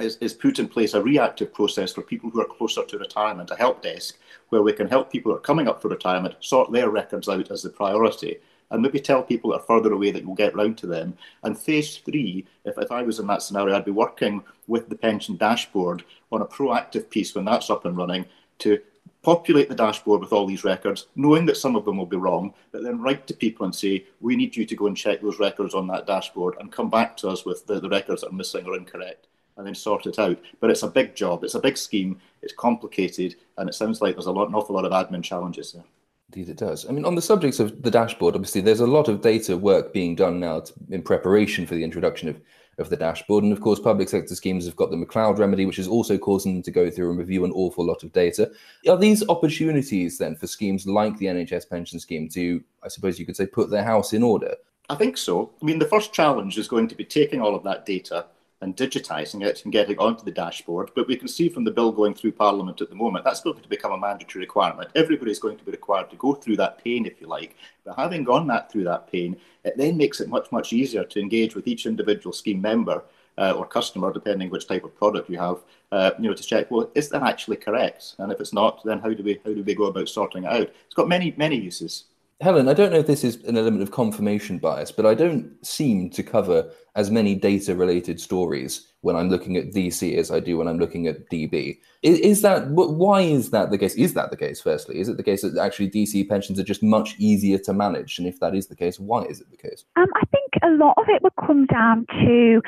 is, 0.00 0.16
is 0.16 0.32
put 0.32 0.58
in 0.58 0.68
place 0.68 0.94
a 0.94 1.02
reactive 1.02 1.52
process 1.52 1.92
for 1.92 2.02
people 2.02 2.30
who 2.30 2.40
are 2.40 2.46
closer 2.46 2.84
to 2.84 2.98
retirement, 2.98 3.50
a 3.50 3.56
help 3.56 3.82
desk, 3.82 4.18
where 4.48 4.62
we 4.62 4.72
can 4.72 4.88
help 4.88 5.12
people 5.12 5.30
who 5.30 5.36
are 5.36 5.42
coming 5.42 5.68
up 5.68 5.82
for 5.82 5.88
retirement 5.88 6.34
sort 6.40 6.72
their 6.72 6.90
records 6.90 7.28
out 7.28 7.50
as 7.50 7.62
the 7.62 7.70
priority 7.70 8.38
and 8.70 8.82
maybe 8.82 9.00
tell 9.00 9.22
people 9.22 9.50
that 9.50 9.58
are 9.58 9.66
further 9.66 9.92
away 9.92 10.10
that 10.10 10.22
you'll 10.22 10.34
get 10.34 10.54
round 10.54 10.78
to 10.78 10.86
them. 10.86 11.16
And 11.42 11.58
phase 11.58 11.96
three, 11.98 12.46
if, 12.64 12.78
if 12.78 12.92
I 12.92 13.02
was 13.02 13.18
in 13.18 13.26
that 13.26 13.42
scenario, 13.42 13.76
I'd 13.76 13.84
be 13.84 13.90
working 13.90 14.42
with 14.66 14.88
the 14.88 14.96
pension 14.96 15.36
dashboard 15.36 16.04
on 16.30 16.42
a 16.42 16.46
proactive 16.46 17.10
piece 17.10 17.34
when 17.34 17.44
that's 17.44 17.70
up 17.70 17.84
and 17.84 17.96
running 17.96 18.26
to 18.60 18.80
populate 19.22 19.68
the 19.68 19.74
dashboard 19.74 20.20
with 20.20 20.32
all 20.32 20.46
these 20.46 20.64
records, 20.64 21.06
knowing 21.14 21.44
that 21.46 21.56
some 21.56 21.76
of 21.76 21.84
them 21.84 21.98
will 21.98 22.06
be 22.06 22.16
wrong, 22.16 22.54
but 22.72 22.82
then 22.82 23.02
write 23.02 23.26
to 23.26 23.34
people 23.34 23.66
and 23.66 23.74
say, 23.74 24.04
we 24.20 24.34
need 24.34 24.56
you 24.56 24.64
to 24.64 24.76
go 24.76 24.86
and 24.86 24.96
check 24.96 25.20
those 25.20 25.38
records 25.38 25.74
on 25.74 25.86
that 25.86 26.06
dashboard 26.06 26.56
and 26.58 26.72
come 26.72 26.88
back 26.88 27.16
to 27.16 27.28
us 27.28 27.44
with 27.44 27.66
the, 27.66 27.80
the 27.80 27.88
records 27.88 28.22
that 28.22 28.30
are 28.30 28.34
missing 28.34 28.64
or 28.66 28.76
incorrect 28.76 29.26
and 29.56 29.66
then 29.66 29.74
sort 29.74 30.06
it 30.06 30.18
out. 30.18 30.38
But 30.58 30.70
it's 30.70 30.82
a 30.82 30.88
big 30.88 31.14
job, 31.14 31.44
it's 31.44 31.54
a 31.54 31.60
big 31.60 31.76
scheme, 31.76 32.20
it's 32.40 32.54
complicated, 32.54 33.36
and 33.58 33.68
it 33.68 33.74
sounds 33.74 34.00
like 34.00 34.14
there's 34.14 34.26
a 34.26 34.32
lot, 34.32 34.48
an 34.48 34.54
awful 34.54 34.74
lot 34.74 34.86
of 34.86 34.92
admin 34.92 35.22
challenges 35.22 35.72
there. 35.72 35.84
Indeed, 36.32 36.50
it 36.50 36.58
does. 36.58 36.88
I 36.88 36.92
mean, 36.92 37.04
on 37.04 37.16
the 37.16 37.22
subject 37.22 37.58
of 37.58 37.82
the 37.82 37.90
dashboard, 37.90 38.36
obviously, 38.36 38.60
there's 38.60 38.78
a 38.78 38.86
lot 38.86 39.08
of 39.08 39.20
data 39.20 39.56
work 39.56 39.92
being 39.92 40.14
done 40.14 40.38
now 40.38 40.60
to, 40.60 40.72
in 40.90 41.02
preparation 41.02 41.66
for 41.66 41.74
the 41.74 41.82
introduction 41.82 42.28
of, 42.28 42.40
of 42.78 42.88
the 42.88 42.96
dashboard. 42.96 43.42
And 43.42 43.52
of 43.52 43.60
course, 43.60 43.80
public 43.80 44.08
sector 44.08 44.36
schemes 44.36 44.64
have 44.64 44.76
got 44.76 44.92
the 44.92 44.96
McCloud 44.96 45.38
remedy, 45.38 45.66
which 45.66 45.80
is 45.80 45.88
also 45.88 46.16
causing 46.16 46.54
them 46.54 46.62
to 46.62 46.70
go 46.70 46.88
through 46.88 47.10
and 47.10 47.18
review 47.18 47.44
an 47.44 47.50
awful 47.50 47.84
lot 47.84 48.04
of 48.04 48.12
data. 48.12 48.48
Are 48.88 48.96
these 48.96 49.28
opportunities 49.28 50.18
then 50.18 50.36
for 50.36 50.46
schemes 50.46 50.86
like 50.86 51.18
the 51.18 51.26
NHS 51.26 51.68
pension 51.68 51.98
scheme 51.98 52.28
to, 52.28 52.62
I 52.84 52.86
suppose 52.86 53.18
you 53.18 53.26
could 53.26 53.36
say, 53.36 53.46
put 53.46 53.68
their 53.68 53.82
house 53.82 54.12
in 54.12 54.22
order? 54.22 54.54
I 54.88 54.94
think 54.94 55.16
so. 55.16 55.50
I 55.60 55.64
mean, 55.64 55.80
the 55.80 55.86
first 55.86 56.12
challenge 56.12 56.58
is 56.58 56.68
going 56.68 56.86
to 56.86 56.94
be 56.94 57.04
taking 57.04 57.40
all 57.40 57.56
of 57.56 57.64
that 57.64 57.86
data 57.86 58.26
and 58.62 58.76
digitising 58.76 59.44
it 59.44 59.64
and 59.64 59.72
getting 59.72 59.98
onto 59.98 60.24
the 60.24 60.30
dashboard. 60.30 60.90
But 60.94 61.08
we 61.08 61.16
can 61.16 61.28
see 61.28 61.48
from 61.48 61.64
the 61.64 61.70
bill 61.70 61.92
going 61.92 62.14
through 62.14 62.32
Parliament 62.32 62.80
at 62.80 62.90
the 62.90 62.94
moment, 62.94 63.24
that's 63.24 63.40
going 63.40 63.60
to 63.60 63.68
become 63.68 63.92
a 63.92 63.98
mandatory 63.98 64.44
requirement. 64.44 64.90
Everybody's 64.94 65.38
going 65.38 65.56
to 65.56 65.64
be 65.64 65.72
required 65.72 66.10
to 66.10 66.16
go 66.16 66.34
through 66.34 66.56
that 66.56 66.82
pain, 66.82 67.06
if 67.06 67.20
you 67.20 67.26
like. 67.26 67.56
But 67.84 67.96
having 67.96 68.24
gone 68.24 68.46
that 68.48 68.70
through 68.70 68.84
that 68.84 69.10
pain, 69.10 69.36
it 69.64 69.76
then 69.76 69.96
makes 69.96 70.20
it 70.20 70.28
much, 70.28 70.52
much 70.52 70.72
easier 70.72 71.04
to 71.04 71.20
engage 71.20 71.54
with 71.54 71.66
each 71.66 71.86
individual 71.86 72.32
scheme 72.32 72.60
member 72.60 73.02
uh, 73.38 73.52
or 73.52 73.66
customer, 73.66 74.12
depending 74.12 74.50
which 74.50 74.68
type 74.68 74.84
of 74.84 74.94
product 74.96 75.30
you 75.30 75.38
have, 75.38 75.58
uh, 75.92 76.10
you 76.18 76.28
know, 76.28 76.34
to 76.34 76.42
check, 76.42 76.70
well, 76.70 76.90
is 76.94 77.08
that 77.08 77.22
actually 77.22 77.56
correct? 77.56 78.14
And 78.18 78.30
if 78.30 78.40
it's 78.40 78.52
not, 78.52 78.84
then 78.84 78.98
how 78.98 79.12
do 79.14 79.22
we 79.22 79.40
how 79.44 79.52
do 79.52 79.62
we 79.62 79.74
go 79.74 79.84
about 79.84 80.08
sorting 80.08 80.44
it 80.44 80.52
out? 80.52 80.70
It's 80.84 80.94
got 80.94 81.08
many, 81.08 81.34
many 81.36 81.56
uses. 81.56 82.04
Helen, 82.40 82.68
I 82.68 82.72
don't 82.72 82.90
know 82.90 82.98
if 82.98 83.06
this 83.06 83.22
is 83.22 83.36
an 83.44 83.58
element 83.58 83.82
of 83.82 83.90
confirmation 83.90 84.58
bias, 84.58 84.90
but 84.90 85.04
I 85.04 85.14
don't 85.14 85.54
seem 85.64 86.08
to 86.10 86.22
cover 86.22 86.70
as 86.96 87.10
many 87.10 87.34
data 87.34 87.74
related 87.74 88.18
stories 88.18 88.86
when 89.02 89.14
I'm 89.14 89.28
looking 89.28 89.58
at 89.58 89.72
DC 89.72 90.16
as 90.16 90.30
I 90.30 90.40
do 90.40 90.56
when 90.56 90.66
I'm 90.66 90.78
looking 90.78 91.06
at 91.06 91.28
DB. 91.28 91.78
Is, 92.02 92.18
is, 92.20 92.42
that 92.42 92.68
why 92.70 93.20
is 93.20 93.50
that 93.50 93.70
the 93.70 93.76
case? 93.76 93.94
Is 93.94 94.14
that 94.14 94.30
the 94.30 94.38
case? 94.38 94.58
Firstly, 94.58 94.98
is 94.98 95.10
it 95.10 95.18
the 95.18 95.22
case 95.22 95.42
that 95.42 95.58
actually 95.58 95.90
DC 95.90 96.26
pensions 96.30 96.58
are 96.58 96.64
just 96.64 96.82
much 96.82 97.14
easier 97.18 97.58
to 97.58 97.74
manage? 97.74 98.18
And 98.18 98.26
if 98.26 98.40
that 98.40 98.54
is 98.54 98.68
the 98.68 98.76
case, 98.76 98.98
why 98.98 99.24
is 99.24 99.42
it 99.42 99.50
the 99.50 99.58
case? 99.58 99.84
Um, 99.96 100.06
I 100.16 100.24
think 100.26 100.52
a 100.62 100.70
lot 100.70 100.94
of 100.96 101.04
it 101.08 101.22
would 101.22 101.36
come 101.44 101.66
down 101.66 102.06
to 102.24 102.62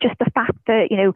just 0.00 0.18
the 0.18 0.30
fact 0.34 0.56
that 0.66 0.88
you 0.90 0.96
know 0.96 1.12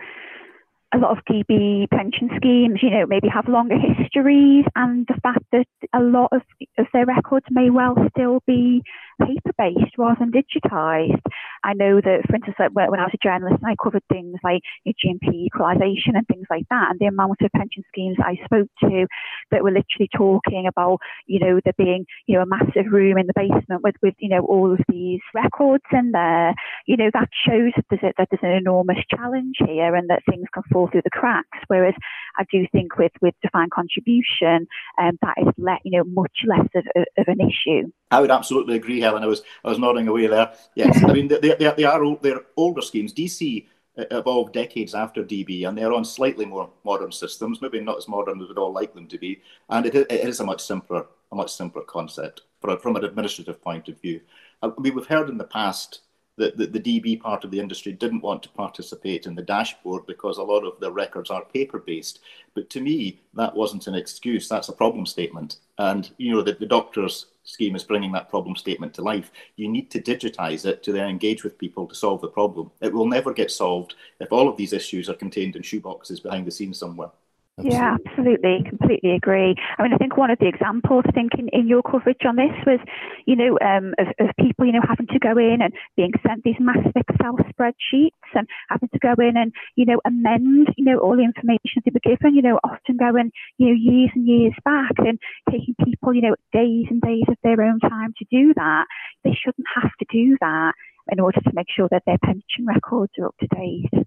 a 0.95 0.99
lot 0.99 1.17
of 1.17 1.25
DB 1.25 1.89
pension 1.91 2.31
schemes, 2.37 2.81
you 2.83 2.91
know, 2.91 3.07
maybe 3.07 3.29
have 3.29 3.49
longer 3.49 3.77
histories, 3.79 4.65
and 4.77 5.07
the 5.07 5.19
fact 5.23 5.45
that 5.53 5.67
a 5.95 6.01
lot 6.01 6.29
of, 6.33 6.43
of 6.79 6.87
their 6.93 7.07
records 7.07 7.47
may 7.51 7.71
well 7.71 7.95
still 8.11 8.41
be 8.47 8.83
paper 9.21 9.53
based 9.57 9.97
rather 9.97 10.17
than 10.21 10.33
digitized. 10.33 11.23
I 11.65 11.75
know 11.75 12.01
that, 12.01 12.27
for 12.29 12.37
instance, 12.37 12.57
like 12.59 12.75
when 12.75 13.01
I 13.01 13.05
was 13.05 13.15
a 13.15 13.23
journalist, 13.23 13.63
I 13.65 13.77
covered 13.83 14.03
things 14.11 14.37
like 14.43 14.63
you 14.85 14.93
know, 14.93 15.15
GMP 15.15 15.47
equalisation 15.47 16.17
and 16.17 16.27
things 16.27 16.47
like 16.51 16.65
that, 16.71 16.91
and 16.91 16.99
the 16.99 17.07
amount 17.07 17.41
of 17.43 17.51
pension 17.53 17.85
schemes 17.89 18.17
I 18.19 18.37
spoke 18.45 18.69
to 18.81 19.07
that 19.51 19.63
were 19.63 19.71
literally 19.71 20.09
talking 20.17 20.67
about, 20.67 20.99
you 21.27 21.39
know, 21.39 21.61
there 21.65 21.75
being, 21.79 22.05
you 22.27 22.37
know, 22.37 22.43
a 22.43 22.47
massive 22.47 22.91
room 22.91 23.19
in 23.19 23.27
the 23.27 23.33
basement 23.37 23.83
with, 23.83 23.95
with 24.03 24.15
you 24.19 24.29
know, 24.29 24.45
all 24.45 24.73
of 24.73 24.81
these 24.89 25.21
records 25.35 25.85
in 25.93 26.13
there. 26.13 26.55
You 26.87 26.97
know, 26.97 27.11
that 27.13 27.29
shows 27.47 27.73
that 27.77 27.85
there's, 27.91 28.03
a, 28.03 28.13
that 28.19 28.29
there's 28.31 28.43
an 28.43 28.57
enormous 28.57 28.99
challenge 29.11 29.57
here 29.67 29.95
and 29.95 30.09
that 30.11 30.23
things 30.29 30.47
can 30.53 30.63
fall 30.73 30.89
through 30.91 31.03
the 31.05 31.11
cracks. 31.11 31.59
Whereas 31.69 31.95
I 32.39 32.45
do 32.51 32.67
think 32.73 32.99
with, 32.99 33.13
with 33.21 33.35
defined 33.43 33.71
contribution, 33.71 34.67
um, 34.99 35.19
that 35.23 35.35
is, 35.39 35.49
let, 35.59 35.81
you 35.85 35.99
know, 35.99 36.05
much 36.05 36.45
less 36.47 36.69
of, 36.75 36.85
of 37.19 37.29
an 37.29 37.39
issue. 37.41 37.91
I 38.13 38.21
would 38.21 38.31
absolutely 38.31 38.77
agree, 38.77 39.01
Helen. 39.01 39.25
I 39.25 39.27
was 39.27 39.43
I 39.65 39.71
was 39.71 39.79
nodding 39.79 40.07
away 40.07 40.27
there. 40.27 40.53
Yes, 40.75 41.03
I 41.03 41.13
mean 41.13 41.29
they, 41.29 41.39
they, 41.39 41.73
they 41.77 41.85
are 41.85 42.05
old, 42.05 42.23
they're 42.23 42.43
older 42.57 42.83
schemes. 42.83 43.13
DC 43.13 43.67
uh, 43.99 44.05
evolved 44.11 44.53
decades 44.53 44.95
after 44.95 45.25
DB, 45.25 45.67
and 45.67 45.77
they're 45.77 45.93
on 45.95 46.05
slightly 46.05 46.45
more 46.45 46.71
modern 46.85 47.11
systems. 47.11 47.61
Maybe 47.63 47.81
not 47.81 47.97
as 47.97 48.09
modern 48.09 48.41
as 48.43 48.49
we'd 48.49 48.59
all 48.59 48.73
like 48.73 48.95
them 48.95 49.09
to 49.09 49.19
be, 49.19 49.41
and 49.71 49.87
it, 49.87 49.95
it 49.95 50.11
is 50.11 50.41
a 50.41 50.45
much 50.45 50.63
simpler 50.63 51.07
a 51.33 51.35
much 51.35 51.53
simpler 51.53 51.83
concept 51.83 52.43
from, 52.61 52.79
from 52.79 52.97
an 52.97 53.05
administrative 53.05 53.61
point 53.63 53.89
of 53.89 54.01
view. 54.01 54.21
I 54.63 54.71
mean, 54.79 54.95
we've 54.95 55.07
heard 55.07 55.31
in 55.31 55.39
the 55.39 55.45
past 55.45 56.03
that 56.39 56.57
the, 56.57 56.67
the 56.67 56.81
DB 56.81 57.21
part 57.21 57.45
of 57.45 57.51
the 57.51 57.61
industry 57.61 57.93
didn't 57.93 58.23
want 58.23 58.43
to 58.43 58.49
participate 58.51 59.27
in 59.27 59.35
the 59.35 59.43
dashboard 59.43 60.07
because 60.07 60.39
a 60.39 60.43
lot 60.43 60.65
of 60.65 60.81
the 60.81 60.91
records 60.91 61.31
are 61.31 61.45
paper 61.45 61.79
based. 61.79 62.21
But 62.55 62.71
to 62.71 62.81
me, 62.81 63.21
that 63.35 63.55
wasn't 63.55 63.87
an 63.87 63.95
excuse. 63.95 64.49
That's 64.49 64.69
a 64.69 64.75
problem 64.75 65.05
statement. 65.05 65.57
And, 65.79 66.11
you 66.17 66.33
know, 66.33 66.43
the, 66.43 66.53
the 66.53 66.67
doctor's 66.67 67.27
scheme 67.45 67.77
is 67.77 67.85
bringing 67.85 68.13
that 68.13 68.31
problem 68.31 68.57
statement 68.57 68.95
to 68.95 69.03
life. 69.03 69.31
You 69.57 69.69
need 69.69 69.91
to 69.91 70.01
digitize 70.01 70.65
it 70.65 70.83
to 70.85 70.93
then 70.93 71.09
engage 71.09 71.45
with 71.45 71.59
people 71.59 71.87
to 71.87 71.95
solve 71.95 72.21
the 72.21 72.29
problem. 72.29 72.71
It 72.81 72.93
will 72.93 73.07
never 73.07 73.33
get 73.33 73.51
solved 73.51 73.95
if 74.21 74.33
all 74.33 74.49
of 74.49 74.57
these 74.57 74.73
issues 74.73 75.09
are 75.09 75.15
contained 75.15 75.57
in 75.57 75.63
shoeboxes 75.63 76.23
behind 76.23 76.47
the 76.47 76.51
scenes 76.51 76.79
somewhere. 76.79 77.11
Absolutely. 77.59 77.79
Yeah, 77.79 77.97
absolutely, 78.07 78.65
completely 78.69 79.13
agree. 79.13 79.55
I 79.79 79.83
mean, 79.83 79.93
I 79.93 79.97
think 79.99 80.17
one 80.17 80.31
of 80.31 80.39
the 80.39 80.49
examples, 80.49 81.05
I 81.07 81.13
think, 81.13 81.33
in, 81.39 81.49
in 81.53 81.69
your 81.69 81.83
coverage 81.83 82.25
on 82.27 82.37
this 82.37 82.51
was, 82.67 82.81
you 83.27 83.37
know, 83.37 83.59
um, 83.61 83.93
of, 83.99 84.09
of 84.19 84.35
people, 84.41 84.65
you 84.67 84.73
know, 84.73 84.81
having 84.89 85.07
to 85.09 85.19
go 85.19 85.37
in 85.39 85.59
and 85.61 85.73
being 85.95 86.13
sent 86.27 86.43
these 86.45 86.57
massive 86.59 86.93
Excel 86.97 87.37
spreadsheets 87.53 88.31
and 88.35 88.49
having 88.71 88.89
to 88.89 88.99
go 88.99 89.15
in 89.19 89.37
and, 89.37 89.53
you 89.77 89.85
know, 89.85 90.01
amend, 90.07 90.69
you 90.77 90.85
know, 90.85 90.99
all 90.99 91.15
the 91.15 91.23
information 91.25 91.83
they 91.85 91.93
were 91.93 92.01
given, 92.03 92.35
you 92.35 92.43
know, 92.43 92.59
often 92.65 92.97
going, 92.97 93.31
you 93.59 93.69
know, 93.69 93.75
years 93.79 94.11
and 94.15 94.27
years 94.27 94.55
back 94.65 94.93
and 94.99 95.19
taking 95.51 95.75
people, 95.85 96.15
you 96.15 96.23
know, 96.23 96.35
days 96.53 96.87
and 96.91 97.03
days 97.03 97.25
of 97.29 97.37
their 97.45 97.61
own 97.63 97.79
time 97.81 98.15
to 98.19 98.25
do 98.31 98.55
that. 98.55 98.87
They 99.25 99.37
shouldn't 99.39 99.67
have 99.81 99.93
to 100.01 100.07
do 100.11 100.37
that 100.41 100.73
in 101.13 101.21
order 101.21 101.41
to 101.41 101.51
make 101.53 101.67
sure 101.71 101.89
that 101.91 102.03
their 102.07 102.19
pension 102.25 102.65
records 102.67 103.13
are 103.19 103.27
up 103.27 103.37
to 103.41 103.47
date. 103.49 104.07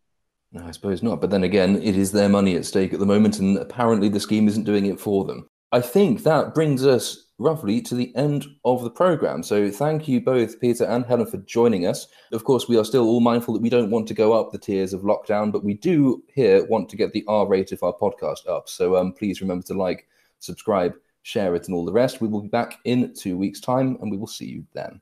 No, 0.56 0.66
I 0.66 0.72
suppose 0.72 1.04
not. 1.04 1.20
But 1.20 1.32
then 1.32 1.44
again, 1.44 1.82
it 1.84 1.98
is 1.98 2.14
their 2.14 2.30
money 2.30 2.56
at 2.56 2.64
stake 2.64 2.94
at 2.94 3.00
the 3.00 3.06
moment, 3.06 3.40
and 3.40 3.58
apparently 3.58 4.08
the 4.08 4.22
scheme 4.22 4.48
isn't 4.48 4.64
doing 4.64 4.86
it 4.86 5.02
for 5.02 5.26
them. 5.26 5.50
I 5.74 5.82
think 5.82 6.24
that 6.24 6.56
brings 6.56 6.86
us 6.86 7.28
roughly 7.38 7.82
to 7.82 7.94
the 7.94 8.16
end 8.16 8.48
of 8.64 8.82
the 8.82 8.90
program. 8.90 9.44
So 9.44 9.70
thank 9.70 10.08
you 10.08 10.22
both, 10.22 10.62
Peter 10.62 10.86
and 10.86 11.06
Helen, 11.06 11.26
for 11.26 11.40
joining 11.40 11.86
us. 11.86 12.08
Of 12.32 12.46
course, 12.46 12.70
we 12.70 12.78
are 12.78 12.86
still 12.86 13.06
all 13.06 13.20
mindful 13.20 13.54
that 13.54 13.62
we 13.62 13.70
don't 13.70 13.92
want 13.92 14.08
to 14.08 14.14
go 14.14 14.32
up 14.32 14.54
the 14.54 14.58
tiers 14.58 14.94
of 14.94 15.02
lockdown, 15.02 15.52
but 15.52 15.66
we 15.66 15.74
do 15.74 16.24
here 16.34 16.66
want 16.68 16.88
to 16.88 16.96
get 16.96 17.12
the 17.12 17.26
R 17.28 17.46
rate 17.46 17.74
of 17.74 17.84
our 17.84 17.94
podcast 17.94 18.48
up. 18.48 18.70
So 18.70 18.96
um, 18.96 19.12
please 19.12 19.42
remember 19.42 19.66
to 19.68 19.74
like, 19.74 20.08
subscribe, 20.40 20.94
share 21.24 21.54
it, 21.56 21.68
and 21.68 21.76
all 21.76 21.84
the 21.84 21.92
rest. 21.92 22.22
We 22.22 22.30
will 22.30 22.42
be 22.42 22.48
back 22.48 22.80
in 22.86 23.14
two 23.14 23.36
weeks' 23.36 23.60
time, 23.60 23.98
and 24.00 24.10
we 24.10 24.16
will 24.16 24.26
see 24.28 24.46
you 24.46 24.64
then. 24.74 25.02